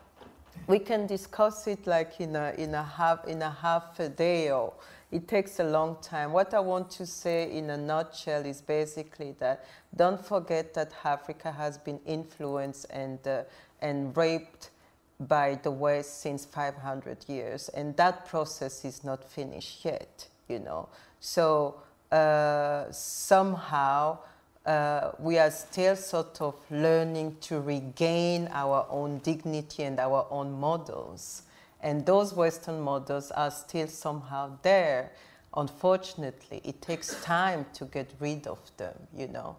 [0.66, 4.50] we can discuss it like in a, in a half in a half a day
[4.50, 4.72] or
[5.11, 6.32] it takes a long time.
[6.32, 9.64] What I want to say in a nutshell is basically that
[9.96, 13.42] don't forget that Africa has been influenced and uh,
[13.82, 14.70] and raped
[15.18, 20.28] by the West since 500 years, and that process is not finished yet.
[20.48, 20.88] You know,
[21.20, 21.76] so
[22.11, 24.18] uh, somehow
[24.66, 30.52] uh, we are still sort of learning to regain our own dignity and our own
[30.52, 31.42] models.
[31.82, 35.12] And those Western models are still somehow there.
[35.56, 39.56] Unfortunately, it takes time to get rid of them, you know,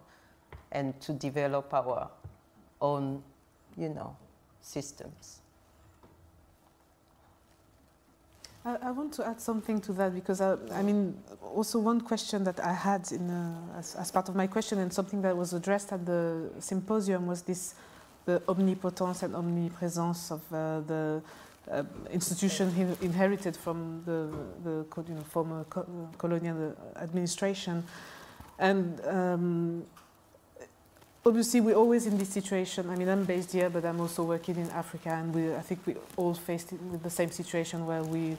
[0.70, 2.10] and to develop our
[2.80, 3.22] own,
[3.76, 4.16] you know,
[4.60, 5.42] systems.
[8.64, 11.20] I, I want to add something to that because I, I mean,
[11.54, 14.92] also one question that I had in, uh, as, as part of my question and
[14.92, 17.74] something that was addressed at the symposium was this
[18.24, 21.20] the omnipotence and omnipresence of uh, the
[21.70, 24.28] uh, institution he- inherited from the,
[24.64, 25.86] the you know, former co-
[26.18, 27.84] colonial administration.
[28.58, 29.84] And um,
[31.24, 32.90] obviously, we're always in this situation.
[32.90, 35.86] I mean, I'm based here, but I'm also working in Africa, and we, I think
[35.86, 38.36] we all faced it with the same situation where we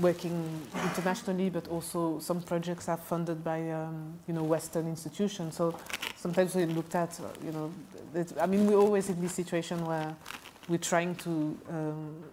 [0.00, 5.56] working internationally, but also some projects are funded by um, you know Western institutions.
[5.56, 5.74] So
[6.16, 7.72] sometimes we looked at you know,
[8.14, 10.14] it, I mean, we're always in this situation where
[10.68, 12.24] we're trying to um,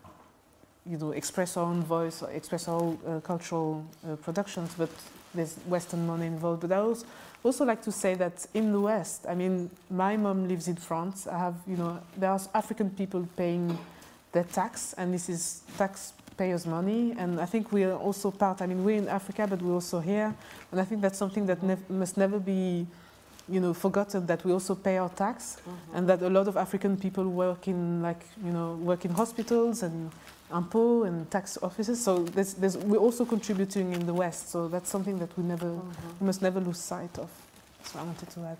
[0.86, 4.90] you know express our own voice, or express our uh, cultural uh, productions, but
[5.34, 6.62] there's Western money involved.
[6.62, 7.06] But I also
[7.44, 11.28] also like to say that in the West, I mean, my mom lives in France.
[11.28, 13.78] I have, you know, there are African people paying
[14.32, 17.16] their tax, and this is taxpayers' money.
[17.18, 18.62] And I think we are also part.
[18.62, 20.36] I mean, we're in Africa, but we're also here,
[20.72, 22.86] and I think that's something that nev- must never be,
[23.50, 24.28] you know, forgotten.
[24.28, 25.58] That we also pay our tax,
[25.94, 29.82] and that a lot of African people work in, like, you know, work in hospitals
[29.84, 30.12] and
[30.52, 32.04] impôt and tax offices.
[32.04, 34.50] So there's, there's, we're also contributing in the West.
[34.50, 35.72] So that's something that we never,
[36.20, 37.30] we must never lose sight of.
[37.84, 38.58] So I wanted to add.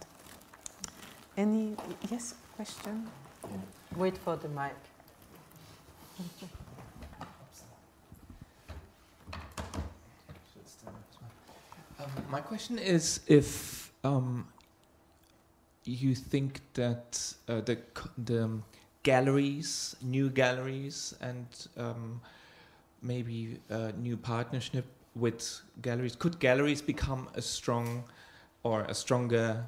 [1.38, 1.76] Any
[2.10, 3.08] yes question?
[3.96, 4.76] Wait for the mic.
[12.00, 14.48] Um, my question is if um,
[15.84, 17.78] you think that uh, the
[18.18, 18.64] the um,
[19.04, 21.46] galleries, new galleries, and
[21.78, 22.22] um,
[23.02, 24.86] maybe a new partnership
[25.16, 28.04] with galleries could galleries become a strong
[28.64, 29.62] or a stronger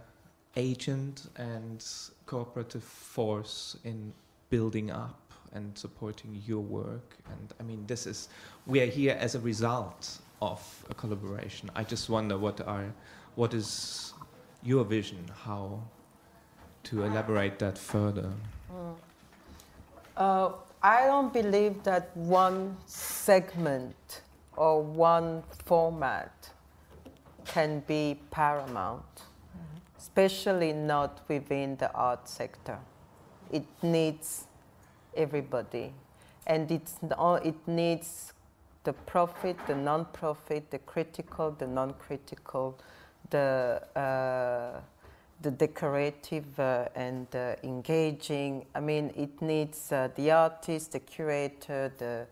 [0.55, 1.85] agent and
[2.25, 4.13] cooperative force in
[4.49, 5.19] building up
[5.51, 8.29] and supporting your work and i mean this is
[8.65, 11.71] we are here as a result of a collaboration.
[11.73, 12.93] I just wonder what are,
[13.35, 14.13] what is
[14.61, 15.23] your vision?
[15.45, 15.81] How
[16.83, 18.29] to elaborate that further?
[18.71, 18.95] Mm.
[20.15, 20.51] Uh,
[20.81, 24.21] I don't believe that one segment
[24.55, 26.49] or one format
[27.45, 29.23] can be paramount,
[29.97, 32.77] especially not within the art sector.
[33.51, 34.45] It needs
[35.15, 35.93] everybody,
[36.45, 38.33] and it's, it needs
[38.83, 42.77] the profit, the non-profit, the critical, the non-critical,
[43.29, 44.79] the uh,
[45.43, 48.65] the decorative uh, and uh, engaging.
[48.73, 52.25] I mean, it needs uh, the artist, the curator, the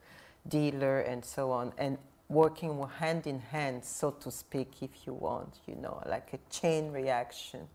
[0.47, 1.97] dealer, and so on, and
[2.29, 6.91] working hand in hand, so to speak, if you want, you know, like a chain
[6.91, 7.67] reaction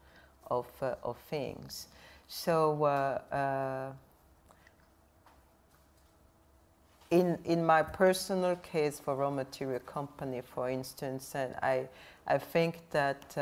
[0.51, 1.89] of, uh, of things.
[2.29, 3.93] So, uh, uh,
[7.11, 11.87] in, in my personal case for raw material company, for instance, and I,
[12.27, 13.37] I think that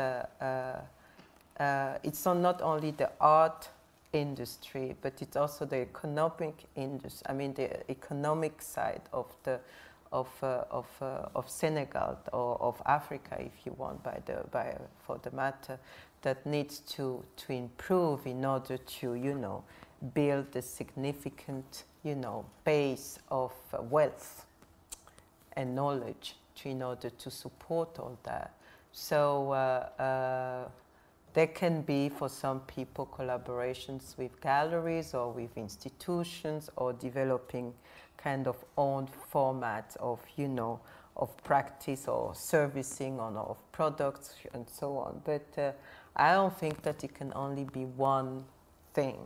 [1.59, 3.69] uh, it's not only the art
[4.13, 7.25] industry, but it's also the economic industry.
[7.29, 9.59] I mean, the economic side of the
[10.11, 14.75] of uh, of uh, of Senegal or of Africa, if you want, by the by
[15.05, 15.77] for the matter,
[16.21, 19.63] that needs to to improve in order to you know
[20.13, 23.53] build a significant you know base of
[23.89, 24.45] wealth
[25.53, 28.51] and knowledge to, in order to support all that.
[28.91, 30.69] So uh, uh,
[31.35, 37.73] there can be, for some people, collaborations with galleries or with institutions or developing
[38.17, 40.79] kind of own formats of, you know,
[41.17, 45.21] of practice or servicing on of products and so on.
[45.25, 45.71] But uh,
[46.15, 48.45] I don't think that it can only be one
[48.93, 49.17] thing.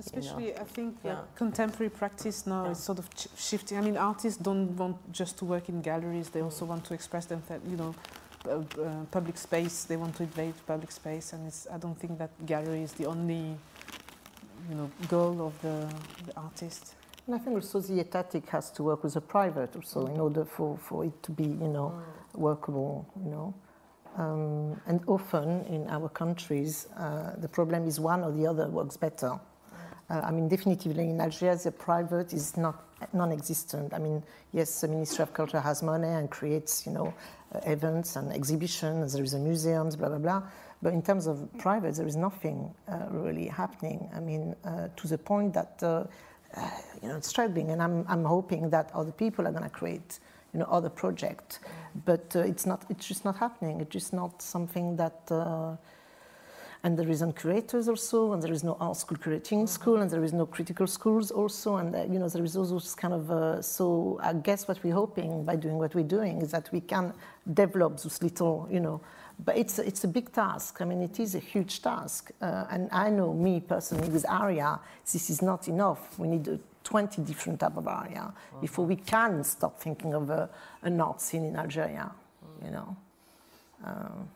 [0.00, 0.60] Especially, you know?
[0.60, 1.20] I think yeah.
[1.36, 2.72] contemporary practice now yeah.
[2.72, 3.78] is sort of shifting.
[3.78, 7.26] I mean, artists don't want just to work in galleries; they also want to express
[7.26, 7.64] themselves.
[7.70, 7.94] You know,
[9.10, 9.84] public space.
[9.84, 13.56] They want to invade public space, and I don't think that gallery is the only,
[14.68, 15.88] you know, goal of the,
[16.26, 16.94] the artist.
[17.26, 20.44] And I think also the etatic has to work with the private also in order
[20.44, 22.38] for, for it to be, you know, mm.
[22.38, 23.54] workable, you know.
[24.16, 28.96] Um, and often in our countries, uh, the problem is one or the other works
[28.96, 29.38] better.
[30.10, 33.92] Uh, I mean, definitively in Algeria, the private is not non-existent.
[33.94, 34.22] I mean,
[34.52, 37.14] yes, the Ministry of Culture has money and creates, you know,
[37.54, 39.12] uh, events and exhibitions.
[39.12, 40.42] There is a museums, blah blah blah.
[40.82, 44.10] But in terms of private, there is nothing uh, really happening.
[44.14, 46.04] I mean, uh, to the point that uh,
[46.56, 46.70] uh,
[47.02, 50.18] you know it's struggling, and I'm I'm hoping that other people are going to create
[50.52, 51.60] you know other projects,
[52.04, 52.84] but it's not.
[52.90, 53.80] It's just not happening.
[53.80, 55.30] It's just not something that
[56.84, 60.24] and there isn't curators also, and there is no art school curating school, and there
[60.24, 63.30] is no critical schools also, and uh, you know there is also this kind of.
[63.30, 66.80] Uh, so I guess what we're hoping by doing what we're doing is that we
[66.80, 67.12] can
[67.54, 69.00] develop this little, you know.
[69.44, 70.80] But it's it's a big task.
[70.80, 74.80] I mean, it is a huge task, uh, and I know me personally with ARIA,
[75.12, 76.18] this is not enough.
[76.18, 76.60] We need.
[76.84, 78.60] 20 different type of area uh-huh.
[78.60, 80.50] before we can stop thinking of a,
[80.82, 82.10] an art scene in Algeria,
[82.60, 82.96] you know.
[83.84, 84.28] Um,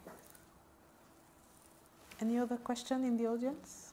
[2.20, 3.92] any other question in the audience?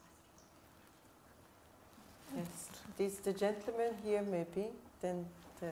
[2.35, 4.69] Yes, this the gentleman here maybe,
[5.01, 5.25] then
[5.59, 5.71] the...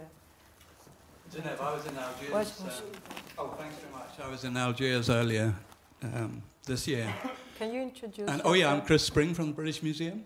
[1.31, 2.61] Zineb, I was in Algiers.
[2.61, 2.69] Um,
[3.37, 4.19] oh, thanks very much.
[4.23, 5.55] I was in Algiers earlier
[6.03, 7.13] um, this year.
[7.57, 8.29] Can you introduce?
[8.29, 10.23] And, oh yeah, I'm Chris Spring from the British Museum.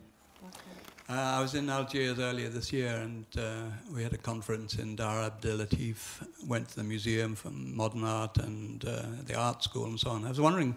[1.08, 4.96] Uh, I was in Algiers earlier this year, and uh, we had a conference in
[4.96, 6.26] Dar Abdel Latif.
[6.48, 10.26] Went to the museum for modern art and uh, the art school and so on.
[10.26, 10.76] I was wondering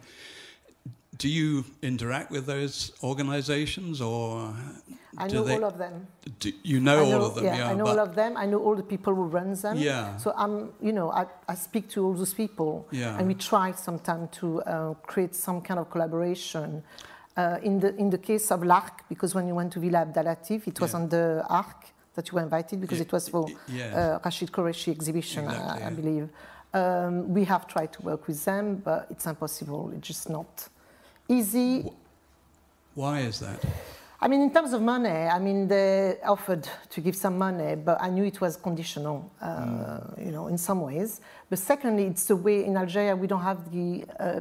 [1.16, 4.54] do you interact with those organizations or
[5.16, 6.06] I know they, all of them.
[6.38, 7.44] Do you know, know, all of them?
[7.44, 8.36] Yeah, yeah I know all of them.
[8.36, 9.76] I know all the people who run them.
[9.76, 10.16] Yeah.
[10.16, 12.86] So I'm, you know, I, I speak to all those people.
[12.92, 13.18] Yeah.
[13.18, 16.84] And we try sometimes to uh, create some kind of collaboration.
[17.36, 20.66] Uh, in the in the case of l'Arc, because when you went to Villa Abdelatif,
[20.66, 20.98] it was yeah.
[20.98, 23.04] on the Arc that you were invited because yeah.
[23.04, 24.18] it was for yeah.
[24.18, 26.28] uh, Rachid Koraïchi exhibition, exactly, I, I believe.
[26.74, 29.92] Um, we have tried to work with them, but it's impossible.
[29.94, 30.68] It's just not
[31.28, 31.90] easy.
[32.94, 33.64] Why is that?
[34.20, 38.02] I mean, in terms of money, I mean, they offered to give some money, but
[38.02, 40.26] I knew it was conditional, uh, mm.
[40.26, 41.20] you know, in some ways.
[41.48, 44.40] But secondly, it's the way in Algeria we don't have the uh,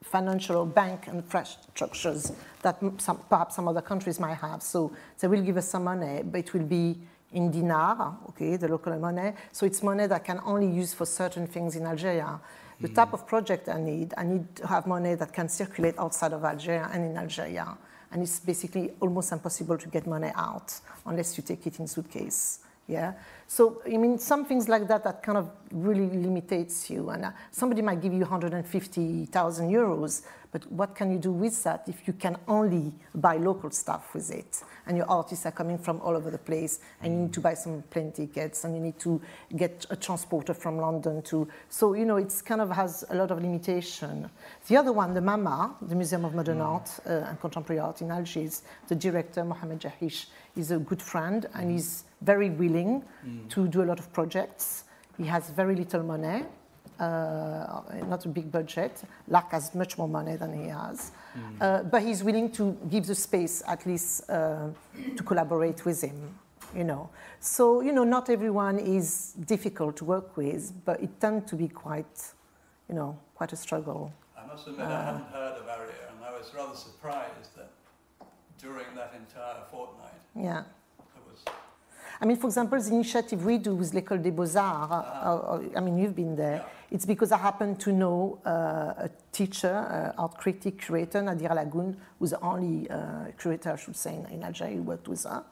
[0.00, 2.32] financial bank infrastructures
[2.62, 4.62] that some, perhaps some other countries might have.
[4.62, 6.96] So they will give us some money, but it will be
[7.32, 9.32] in dinar, okay, the local money.
[9.52, 12.40] So it's money that can only use for certain things in Algeria.
[12.80, 16.32] The type of project I need, I need to have money that can circulate outside
[16.34, 17.76] of Algeria and in Algeria.
[18.12, 22.60] And it's basically almost impossible to get money out unless you take it in suitcase,
[22.86, 23.14] Yeah.
[23.48, 27.10] So, I mean, some things like that that kind of really limitates you.
[27.10, 30.22] And uh, somebody might give you 150,000 euros,
[30.56, 34.30] but what can you do with that if you can only buy local stuff with
[34.30, 34.62] it?
[34.86, 37.52] And your artists are coming from all over the place, and you need to buy
[37.52, 39.20] some plane tickets, and you need to
[39.54, 41.46] get a transporter from London to.
[41.68, 44.30] So, you know, it's kind of has a lot of limitation.
[44.66, 46.64] The other one, the MAMA, the Museum of Modern mm.
[46.64, 50.24] Art uh, and Contemporary Art in Algiers, the director, Mohamed Djehiche,
[50.56, 53.46] is a good friend, and he's very willing mm.
[53.50, 54.84] to do a lot of projects.
[55.18, 56.44] He has very little money,
[56.98, 59.02] uh, not a big budget.
[59.28, 61.12] L'Arc has much more money than he has.
[61.36, 61.40] Mm.
[61.60, 64.68] Uh, but he's willing to give the space at least uh,
[65.16, 66.34] to collaborate with him,
[66.74, 67.08] you know.
[67.40, 71.68] So, you know, not everyone is difficult to work with, but it tends to be
[71.68, 72.32] quite,
[72.88, 74.12] you know, quite a struggle.
[74.36, 77.70] I must admit, I hadn't heard of ARIA, and I was rather surprised that
[78.58, 80.62] during that entire fortnight, yeah.
[82.20, 85.80] I mean, for example, the initiative we do with l'École des Beaux-Arts, uh, uh, I
[85.80, 86.64] mean, you've been there.
[86.90, 91.94] It's because I happen to know uh, a teacher, uh, art critic, curator, Nadira Laggoune,
[92.18, 95.44] who's the only uh, curator, I should say, in, in Algeria who worked with her.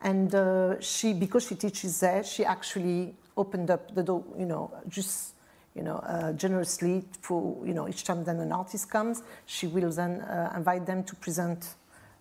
[0.00, 4.72] And uh, she, because she teaches there, she actually opened up the door, you know,
[4.88, 5.34] just
[5.74, 9.90] you know, uh, generously for, you know, each time then an artist comes, she will
[9.90, 11.74] then uh, invite them to present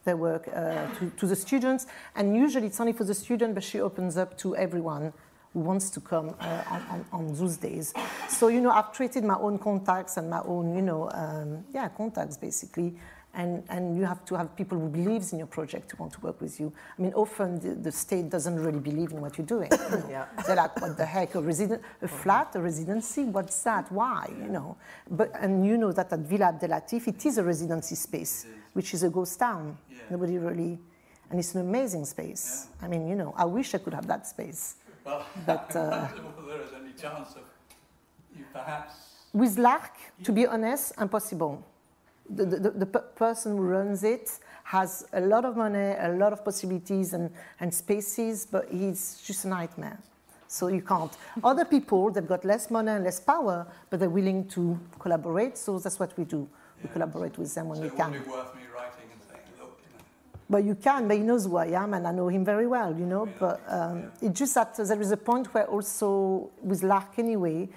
[0.05, 1.87] their work uh, to, to, the students.
[2.15, 5.11] And usually it's only for the student, but she opens up to everyone
[5.53, 7.93] who wants to come uh, on, on, on, those days.
[8.29, 11.87] So, you know, I've created my own contacts and my own, you know, um, yeah,
[11.89, 12.93] contacts basically.
[13.33, 16.21] And, and you have to have people who believes in your project to want to
[16.21, 16.71] work with you.
[16.97, 19.69] I mean, often the, the state doesn't really believe in what you're doing.
[19.71, 20.07] You know?
[20.09, 20.25] yeah.
[20.47, 23.25] They're like, what the heck, a, resident, a flat, a residency?
[23.25, 23.91] What's that?
[23.91, 24.29] Why?
[24.39, 24.77] You know.
[25.09, 28.45] But and you know that at Villa Abdelatif, it is a residency space,
[28.75, 29.77] which is a ghost town.
[29.89, 29.97] Yeah.
[30.11, 30.77] Nobody really,
[31.29, 32.67] and it's an amazing space.
[32.67, 32.85] Yeah.
[32.85, 34.75] I mean, you know, I wish I could have that space.
[35.05, 36.07] Well, but uh,
[36.47, 37.43] there is any chance of
[38.37, 38.93] you perhaps.
[39.33, 39.93] With L'Arc,
[40.23, 41.63] to be honest, impossible.
[42.29, 46.43] The, the, the person who runs it has a lot of money, a lot of
[46.43, 47.29] possibilities and,
[47.59, 49.99] and spaces, but he's just a nightmare.
[50.47, 51.15] So you can't.
[51.43, 55.57] Other people, they've got less money and less power, but they're willing to collaborate.
[55.57, 56.47] So that's what we do.
[56.83, 58.21] We collaborate with them when so we can.
[60.47, 62.95] But you can, but he knows who I am, and I know him very well,
[62.95, 63.27] you know.
[63.39, 67.67] But um, it's just that there is a point where also, with L'Arc anyway,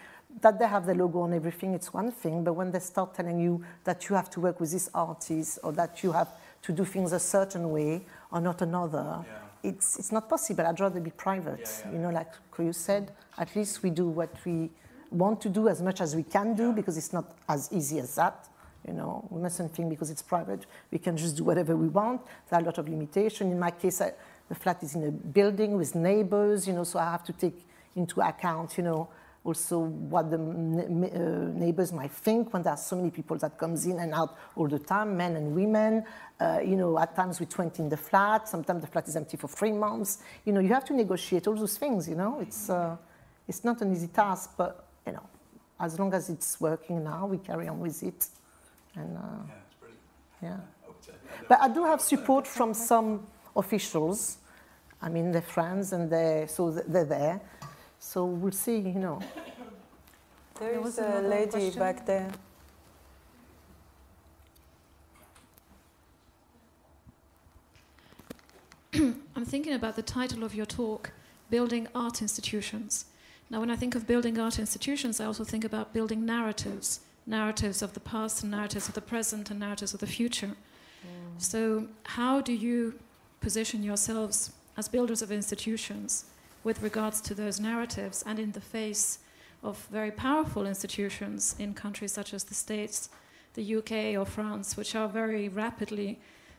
[0.43, 2.45] that they have the logo on everything, it's one thing.
[2.45, 5.73] But when they start telling you that you have to work with this artist, or
[5.73, 6.29] that you have
[6.61, 9.70] to do things a certain way, or not another, yeah.
[9.70, 10.66] it's, it's not possible.
[10.66, 11.61] I'd rather be private.
[11.61, 11.93] Yeah, yeah.
[11.93, 14.69] You know, like you said, at least we do what we
[15.11, 18.15] want to do as much as we can do, because it's not as easy as
[18.16, 18.47] that.
[18.89, 22.23] You know, we mustn't think because it's private, we can just do whatever we want.
[22.48, 23.52] There are a lot of limitations.
[23.52, 24.12] In my case, I,
[24.48, 27.66] the flat is in a building with neighbors, you know, so I have to take
[27.94, 29.09] into account, you know,
[29.44, 33.86] also what the uh, neighbors might think when there are so many people that comes
[33.86, 36.05] in and out all the time, men and women.
[36.40, 38.48] Uh, you know, at times we're 20 in the flat.
[38.48, 40.19] Sometimes the flat is empty for three months.
[40.44, 42.09] You know, you have to negotiate all those things.
[42.09, 42.97] You know, it's uh,
[43.47, 45.27] it's not an easy task, but you know,
[45.81, 48.28] as long as it's working now, we carry on with it.
[48.99, 49.20] And, uh,
[50.43, 50.57] yeah,
[51.49, 54.39] But I do have support from some officials.
[55.01, 57.41] I mean, they're friends and they so they're there.
[57.99, 59.20] So we'll see, you know.
[60.59, 61.79] There is a lady question.
[61.79, 62.33] back there.
[69.37, 71.12] I'm thinking about the title of your talk,
[71.51, 73.05] Building Art Institutions.
[73.51, 77.82] Now, when I think of building art institutions, I also think about building narratives narratives
[77.82, 80.48] of the past and narratives of the present and narratives of the future.
[81.05, 81.40] Mm.
[81.40, 82.98] So, how do you
[83.40, 86.24] position yourselves as builders of institutions
[86.64, 89.18] with regards to those narratives and in the face
[89.62, 93.09] of very powerful institutions in countries such as the States,
[93.55, 96.18] the UK, or France, which are very rapidly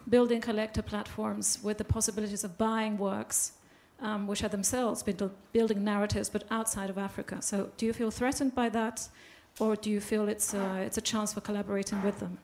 [0.09, 3.53] building collector platforms with the possibilities of buying works,
[4.01, 5.03] um, which are themselves
[5.53, 7.41] building narratives but outside of Africa?
[7.41, 9.07] So, do you feel threatened by that?
[9.59, 12.37] Or do you feel it's a, it's a chance for collaborating with them?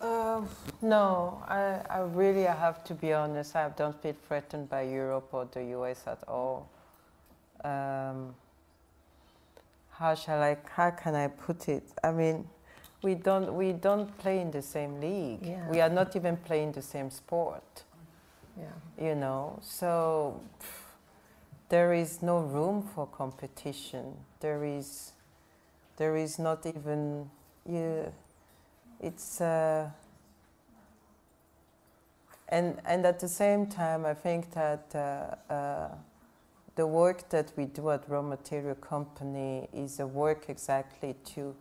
[0.00, 0.42] Uh,
[0.80, 3.56] no, I, I really I have to be honest.
[3.56, 6.68] I don't feel threatened by Europe or the US at all.
[7.64, 8.34] Um,
[9.90, 10.56] how shall I?
[10.70, 11.82] How can I put it?
[12.04, 12.46] I mean,
[13.02, 15.44] we don't we don't play in the same league.
[15.44, 15.68] Yeah.
[15.68, 17.82] We are not even playing the same sport.
[18.56, 19.04] Yeah.
[19.04, 20.40] You know, so
[21.68, 24.14] there is no room for competition.
[24.38, 25.12] There is
[25.98, 27.30] there is not even
[27.66, 28.10] you
[29.00, 29.90] it's uh,
[32.48, 35.88] and and at the same time I think that uh, uh,
[36.78, 41.56] the work that we do at Raw Material Company is a work exactly to,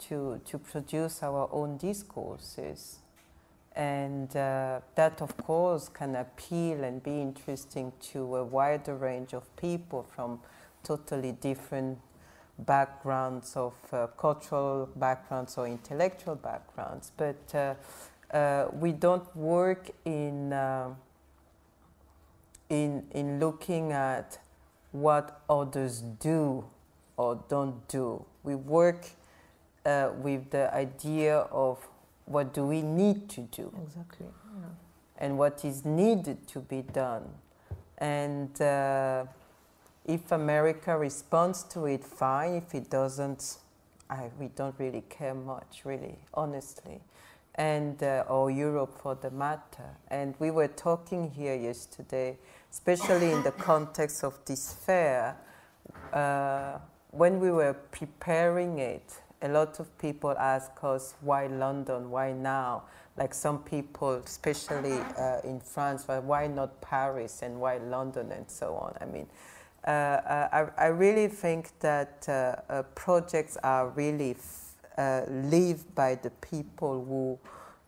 [0.00, 2.98] to, to produce our own discourses.
[3.74, 9.56] And uh, that, of course, can appeal and be interesting to a wider range of
[9.56, 10.40] people from
[10.84, 11.98] totally different
[12.58, 17.12] backgrounds of uh, cultural backgrounds or intellectual backgrounds.
[17.16, 17.74] But uh,
[18.34, 20.90] uh we don't work in, uh,
[22.68, 24.38] in, in looking at
[24.92, 26.64] what others do
[27.16, 28.24] or don't do.
[28.42, 29.06] We work
[29.84, 31.78] uh, with the idea of
[32.24, 34.26] what do we need to do exactly
[34.60, 34.66] yeah.
[35.16, 37.24] and what is needed to be done
[37.96, 39.24] and uh,
[40.08, 42.54] if america responds to it fine.
[42.54, 43.58] If it doesn't
[44.10, 47.00] I, we don't really care much really honestly.
[47.54, 49.90] And uh, or europe for the matter.
[50.08, 52.38] And we were talking here yesterday
[52.72, 55.36] especially in the context of this fair
[56.12, 56.78] uh,
[57.10, 62.82] when we were preparing it a lot of people ask us why London, why now?
[63.16, 68.32] Like some people, especially uh, in France, why not Paris and why London?
[68.32, 68.96] and so on.
[69.00, 69.26] I mean,
[69.90, 74.36] I, I, really think that uh, uh projects are really
[74.96, 77.38] uh, lived by the people who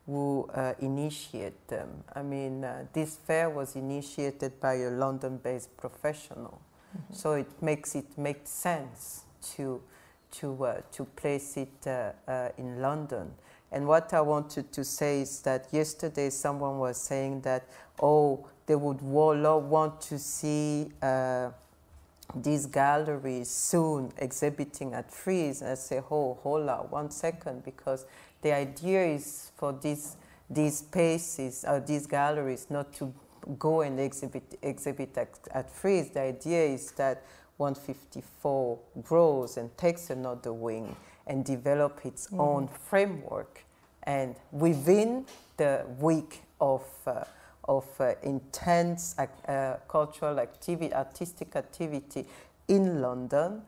[0.07, 1.89] who uh, initiate them.
[2.15, 7.15] I mean, uh, this fair was initiated by a London-based professional, mm -hmm.
[7.15, 9.25] so it makes it make sense
[9.57, 9.81] to
[10.31, 13.33] to, uh, to place it uh, uh, in London.
[13.73, 17.65] And what I wanted to say is that yesterday someone was saying that,
[18.01, 21.51] oh, they would want to see uh,
[22.35, 25.63] these galleries soon exhibiting at Frieze.
[25.63, 28.07] I say, oh, hold on one second, because
[28.43, 30.17] the idea is for these,
[30.49, 33.13] these spaces, or these galleries, not to
[33.59, 36.11] go and exhibit, exhibit at, at Frieze.
[36.11, 37.25] The idea is that
[37.57, 40.97] 154 grows and takes another wing
[41.27, 42.41] and develop its mm.
[42.41, 43.65] own framework.
[44.03, 45.27] And within
[45.57, 47.25] the week of, uh,
[47.71, 52.27] of uh, intense uh, cultural activity, artistic activity
[52.67, 53.63] in London,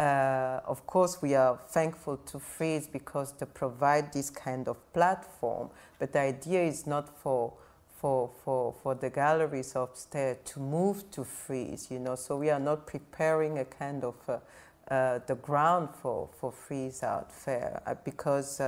[0.00, 5.68] uh, of course, we are thankful to Frieze because they provide this kind of platform.
[5.98, 7.52] But the idea is not for
[8.00, 12.58] for, for, for the galleries upstairs to move to Frieze, you know, so we are
[12.58, 14.38] not preparing a kind of uh,
[14.92, 18.60] uh, the ground for, for Frieze Art Fair uh, because,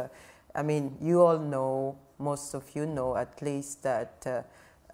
[0.54, 4.42] I mean, you all know, most of you know at least that uh,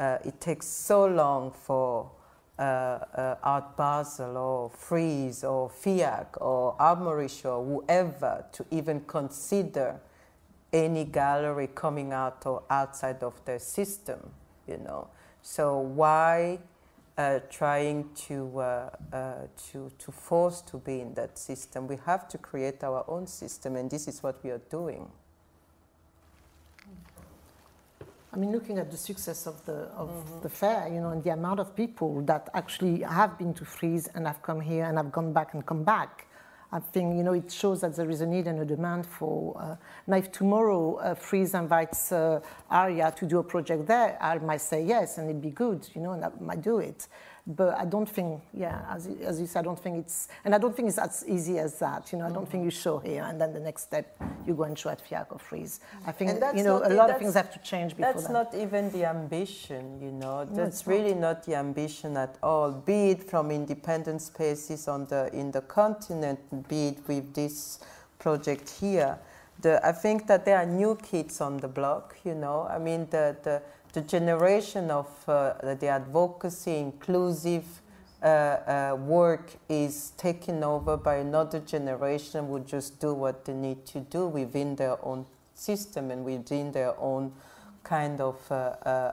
[0.00, 2.10] uh, it takes so long for
[2.58, 10.00] Art Basel or Frieze or FIAC or Armory Show or whoever to even consider
[10.72, 14.30] any gallery coming out or outside of their system,
[14.66, 15.08] you know.
[15.42, 16.58] So why
[17.16, 19.34] uh, trying to, uh, uh,
[19.70, 21.86] to, to force to be in that system?
[21.86, 25.10] We have to create our own system, and this is what we are doing.
[28.32, 30.42] I mean, looking at the success of the of mm -hmm.
[30.42, 34.10] the fair, you know, and the amount of people that actually have been to Frieze
[34.14, 36.26] and have come here and have gone back and come back,
[36.72, 39.56] I think you know it shows that there is a need and a demand for.
[39.60, 39.76] Uh,
[40.06, 44.60] now, if tomorrow uh, Frieze invites uh, ARIA to do a project there, I might
[44.60, 47.08] say yes, and it'd be good, you know, and I might do it.
[47.56, 50.58] But I don't think, yeah, as, as you said, I don't think it's, and I
[50.58, 52.12] don't think it's as easy as that.
[52.12, 54.16] You know, I don't think you show here and then the next step
[54.46, 55.80] you go and show at FIAC or Frieze.
[56.06, 58.32] I think, you know, a lot of things have to change before That's that.
[58.32, 60.44] not even the ambition, you know.
[60.44, 61.20] No, that's really not.
[61.20, 66.38] not the ambition at all, be it from independent spaces on the, in the continent,
[66.68, 67.80] be it with this
[68.18, 69.18] project here.
[69.60, 72.66] The, I think that there are new kids on the block, you know.
[72.70, 73.62] I mean, the, the,
[73.92, 77.64] the generation of uh, the advocacy inclusive
[78.22, 83.86] uh, uh, work is taken over by another generation who just do what they need
[83.86, 87.32] to do within their own system and within their own
[87.82, 88.36] kind of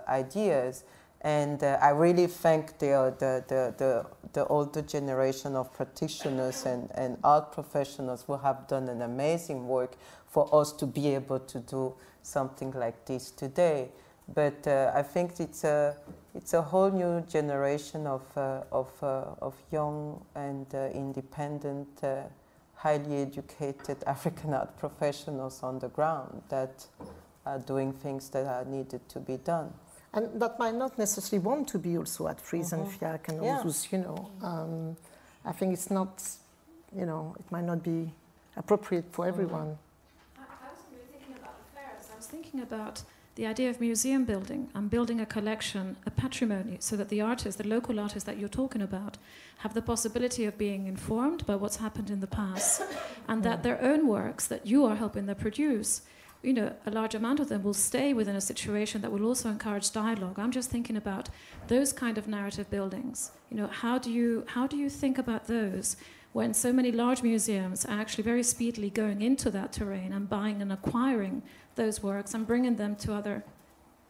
[0.08, 0.84] ideas.
[1.22, 6.92] And uh, I really thank the, the, the, the, the older generation of practitioners and,
[6.94, 9.96] and art professionals who have done an amazing work
[10.28, 13.90] for us to be able to do something like this today.
[14.34, 15.96] But uh, I think it's a,
[16.36, 22.24] it's a whole new generation of, uh, of, uh, of young and uh, independent, uh,
[22.76, 26.86] highly educated African art professionals on the ground that
[27.46, 29.74] are doing things that are needed to be done.
[30.14, 32.86] And that might not necessarily want to be also at Frieze mm -hmm.
[32.86, 33.64] and FIAC and yeah.
[33.64, 34.30] those, you know.
[34.42, 34.98] Um,
[35.46, 36.40] I think it's not,
[36.96, 38.12] you know, it might not be
[38.56, 39.68] appropriate for everyone.
[39.68, 40.42] Mm -hmm.
[40.42, 42.04] I, I wasn't really thinking about affairs.
[42.14, 43.04] I was thinking about
[43.38, 47.62] the idea of museum building and building a collection, a patrimony, so that the artists,
[47.62, 49.18] the local artists that you're talking about,
[49.60, 52.82] have the possibility of being informed by what's happened in the past,
[53.28, 53.64] and that mm.
[53.64, 56.02] their own works that you are helping them produce,
[56.42, 59.50] you know, a large amount of them will stay within a situation that will also
[59.50, 60.40] encourage dialogue.
[60.40, 61.30] I'm just thinking about
[61.68, 63.32] those kind of narrative buildings.
[63.52, 65.96] You know, how do you how do you think about those?
[66.38, 70.62] When so many large museums are actually very speedily going into that terrain and buying
[70.62, 71.42] and acquiring
[71.74, 73.44] those works and bringing them to other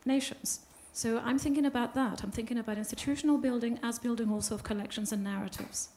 [0.04, 0.60] nations.
[0.92, 2.24] So I'm thinking about that.
[2.24, 5.88] I'm thinking about institutional building as building also of collections and narratives.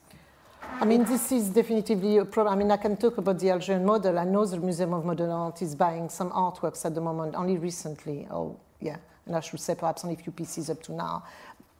[0.80, 2.54] I mean, this is definitively a problem.
[2.54, 4.16] I mean, I can talk about the Algerian model.
[4.16, 7.56] I know the Museum of Modern Art is buying some artworks at the moment, only
[7.58, 8.28] recently.
[8.30, 8.98] Oh, yeah.
[9.26, 11.24] And I should say perhaps only a few pieces up to now,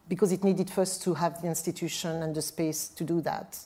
[0.09, 3.57] because it needed first to have the institution and the space to do that,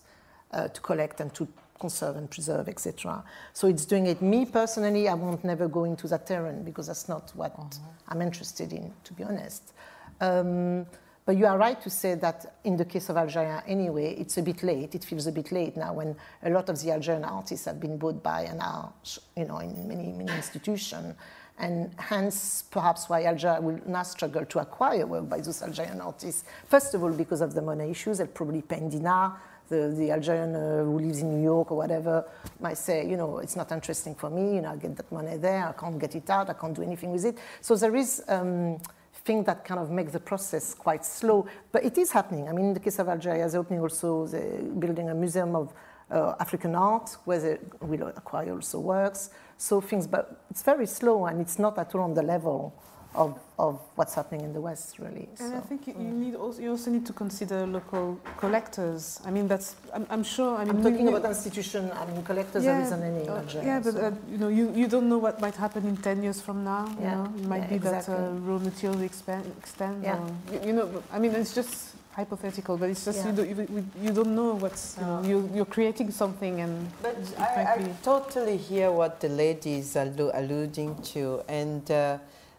[0.54, 1.46] uh, to collect and to
[1.78, 3.22] conserve and preserve, etc.
[3.52, 4.22] So it's doing it.
[4.22, 7.90] Me personally, I won't never go into that terrain because that's not what uh-huh.
[8.08, 9.72] I'm interested in, to be honest.
[10.20, 10.86] Um,
[11.26, 14.42] but you are right to say that in the case of Algeria, anyway, it's a
[14.42, 14.94] bit late.
[14.94, 17.96] It feels a bit late now when a lot of the Algerian artists have been
[17.96, 18.92] bought by and are,
[19.34, 21.14] you know, in many, many institutions.
[21.58, 26.44] And hence, perhaps why Algeria will now struggle to acquire work by those Algerian artists.
[26.66, 30.10] First of all, because of the money issues, they'll probably pay in dinar the, the
[30.10, 32.24] Algerian uh, who lives in New York or whatever
[32.60, 35.36] might say, you know, it's not interesting for me, you know, I get that money
[35.36, 37.38] there, I can't get it out, I can't do anything with it.
[37.60, 38.78] So there is um,
[39.24, 42.48] thing that kind of makes the process quite slow, but it is happening.
[42.48, 45.72] I mean, in the case of Algeria, they're opening also, they're building a museum of
[46.10, 49.30] uh, African art where they will acquire also works.
[49.56, 52.74] So things, but it's very slow and it's not at all on the level
[53.14, 55.28] of, of what's happening in the West, really.
[55.38, 59.20] And so, I think you, you, need also, you also need to consider local collectors.
[59.24, 60.56] I mean, that's I'm, I'm sure.
[60.56, 61.90] I mean, I'm talking about institution.
[61.92, 65.08] I mean, collectors yeah, are any uh, Yeah, but uh, you know, you, you don't
[65.08, 66.86] know what might happen in ten years from now.
[67.00, 68.14] Yeah, you know, it might yeah, be exactly.
[68.14, 70.02] that uh, raw material expand, extend.
[70.02, 70.18] Yeah.
[70.18, 73.30] Or, you, you, know, I mean, it's just hypothetical, but it's just yeah.
[73.30, 76.90] you, don't, you, you, don't know what's you know, you're, you're creating something and.
[77.02, 82.18] But I, I totally hear what the lady is alluding to, and uh,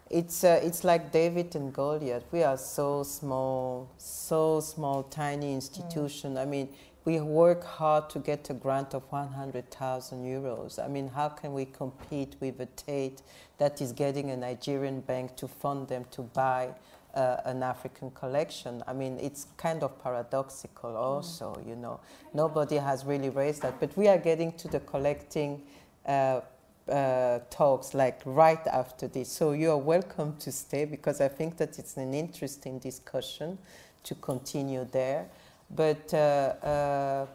[0.09, 2.23] it's, uh, it's like David and Goliath.
[2.31, 6.35] We are so small, so small, tiny institution.
[6.35, 6.41] Mm.
[6.41, 6.69] I mean,
[7.05, 10.83] we work hard to get a grant of 100,000 euros.
[10.83, 13.21] I mean, how can we compete with a Tate
[13.57, 16.69] that is getting a Nigerian bank to fund them to buy
[17.13, 18.83] uh, an African collection?
[18.87, 20.99] I mean, it's kind of paradoxical mm.
[20.99, 21.69] also, mm.
[21.69, 21.99] you know.
[22.33, 23.79] Nobody has really raised that.
[23.79, 25.63] But we are getting to the collecting
[26.05, 26.41] uh,
[26.89, 29.29] uh, talks like right after this.
[29.29, 33.57] So you are welcome to stay because I think that it's an interesting discussion
[34.03, 35.27] to continue there.
[35.69, 37.25] But uh, uh,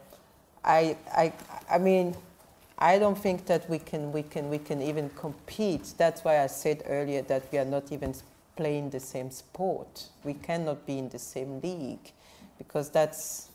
[0.64, 1.32] I, I,
[1.68, 2.14] I mean,
[2.78, 5.94] I don't think that we can, we, can, we can even compete.
[5.98, 8.14] That's why I said earlier that we are not even
[8.56, 10.04] playing the same sport.
[10.22, 12.12] We cannot be in the same league
[12.58, 13.48] because that's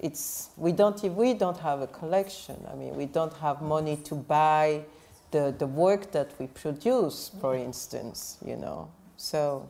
[0.00, 2.56] it's we don't we don't have a collection.
[2.70, 4.84] I mean, we don't have money to buy
[5.30, 8.88] the, the work that we produce, for instance, you know.
[9.16, 9.68] So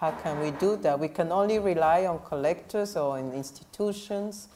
[0.00, 0.98] how can we do that?
[0.98, 4.48] We can only rely on collectors or in institutions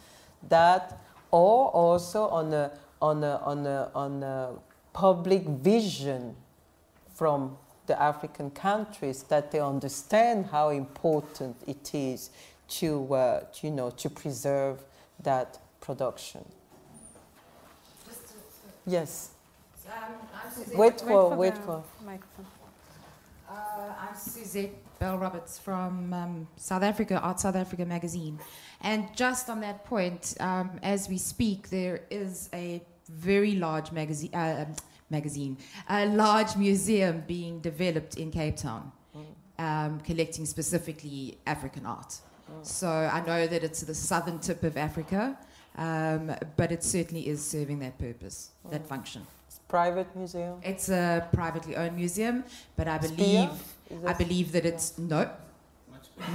[0.49, 0.99] that,
[1.31, 2.71] or also on a,
[3.01, 4.51] on a, on a, on a
[4.93, 6.37] public vision
[7.15, 7.57] from
[7.87, 12.31] the African countries that they understand how important it is
[12.69, 14.85] to, uh, to you know, to preserve
[15.23, 16.45] that production.
[18.87, 19.31] Yes.
[19.89, 21.83] Um, wait for, wait for.
[22.05, 22.47] Microphone.
[23.49, 28.39] Uh, I'm Suzette Bell Roberts from um, South Africa, Art South Africa magazine.
[28.83, 34.31] And just on that point, um, as we speak, there is a very large magazine,
[34.35, 34.77] uh, um,
[35.09, 35.57] magazine,
[35.89, 38.93] a large museum being developed in Cape Town,
[39.59, 40.05] mm.
[40.05, 42.19] collecting specifically African art.
[42.51, 42.67] Mm.
[42.67, 45.39] So I know that it's the southern tip of Africa,
[45.77, 48.73] um, but it certainly is serving that purpose, mm.
[48.73, 49.27] that function
[49.69, 50.61] private museum?
[50.63, 52.45] It's a privately owned museum,
[52.77, 53.51] but I believe
[54.07, 55.31] I believe that it's no.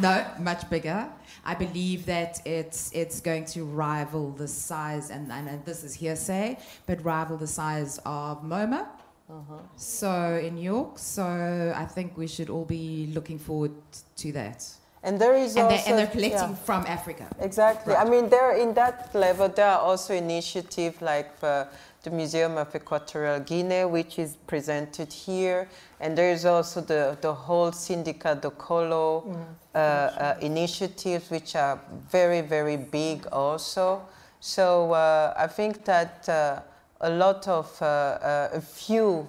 [0.01, 1.10] No, much bigger.
[1.43, 5.93] I believe that it's it's going to rival the size, and, and, and this is
[5.93, 6.57] hearsay,
[6.88, 8.88] but rival the size of MoMA.
[9.30, 9.55] Uh-huh.
[9.76, 13.73] So in New York, so I think we should all be looking forward
[14.18, 14.65] to that.
[15.03, 16.65] And there is and also, they're, and they're collecting yeah.
[16.68, 17.27] from Africa.
[17.39, 17.93] Exactly.
[17.93, 18.07] Right.
[18.07, 21.65] I mean, there in that level, there are also initiatives like uh,
[22.03, 25.69] the Museum of Equatorial Guinea, which is presented here.
[26.01, 29.45] And there is also the, the whole Sindika Dokolo mm.
[29.73, 31.80] uh, uh, initiatives, which are
[32.11, 34.01] very, very big also.
[34.41, 36.59] So uh, I think that uh,
[36.99, 39.27] a lot of, uh, uh, a few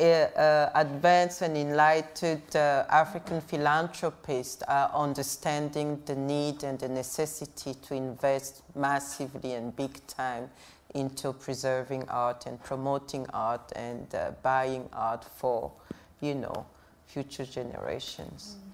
[0.00, 7.94] uh, advanced and enlightened uh, African philanthropists are understanding the need and the necessity to
[7.94, 10.48] invest massively and big time
[10.94, 15.72] into preserving art and promoting art and uh, buying art for,
[16.20, 16.66] you know,
[17.06, 18.56] future generations.
[18.56, 18.70] Mm.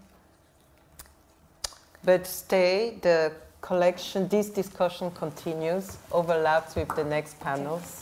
[2.05, 8.01] But stay, the collection, this discussion continues, overlaps with the next panels.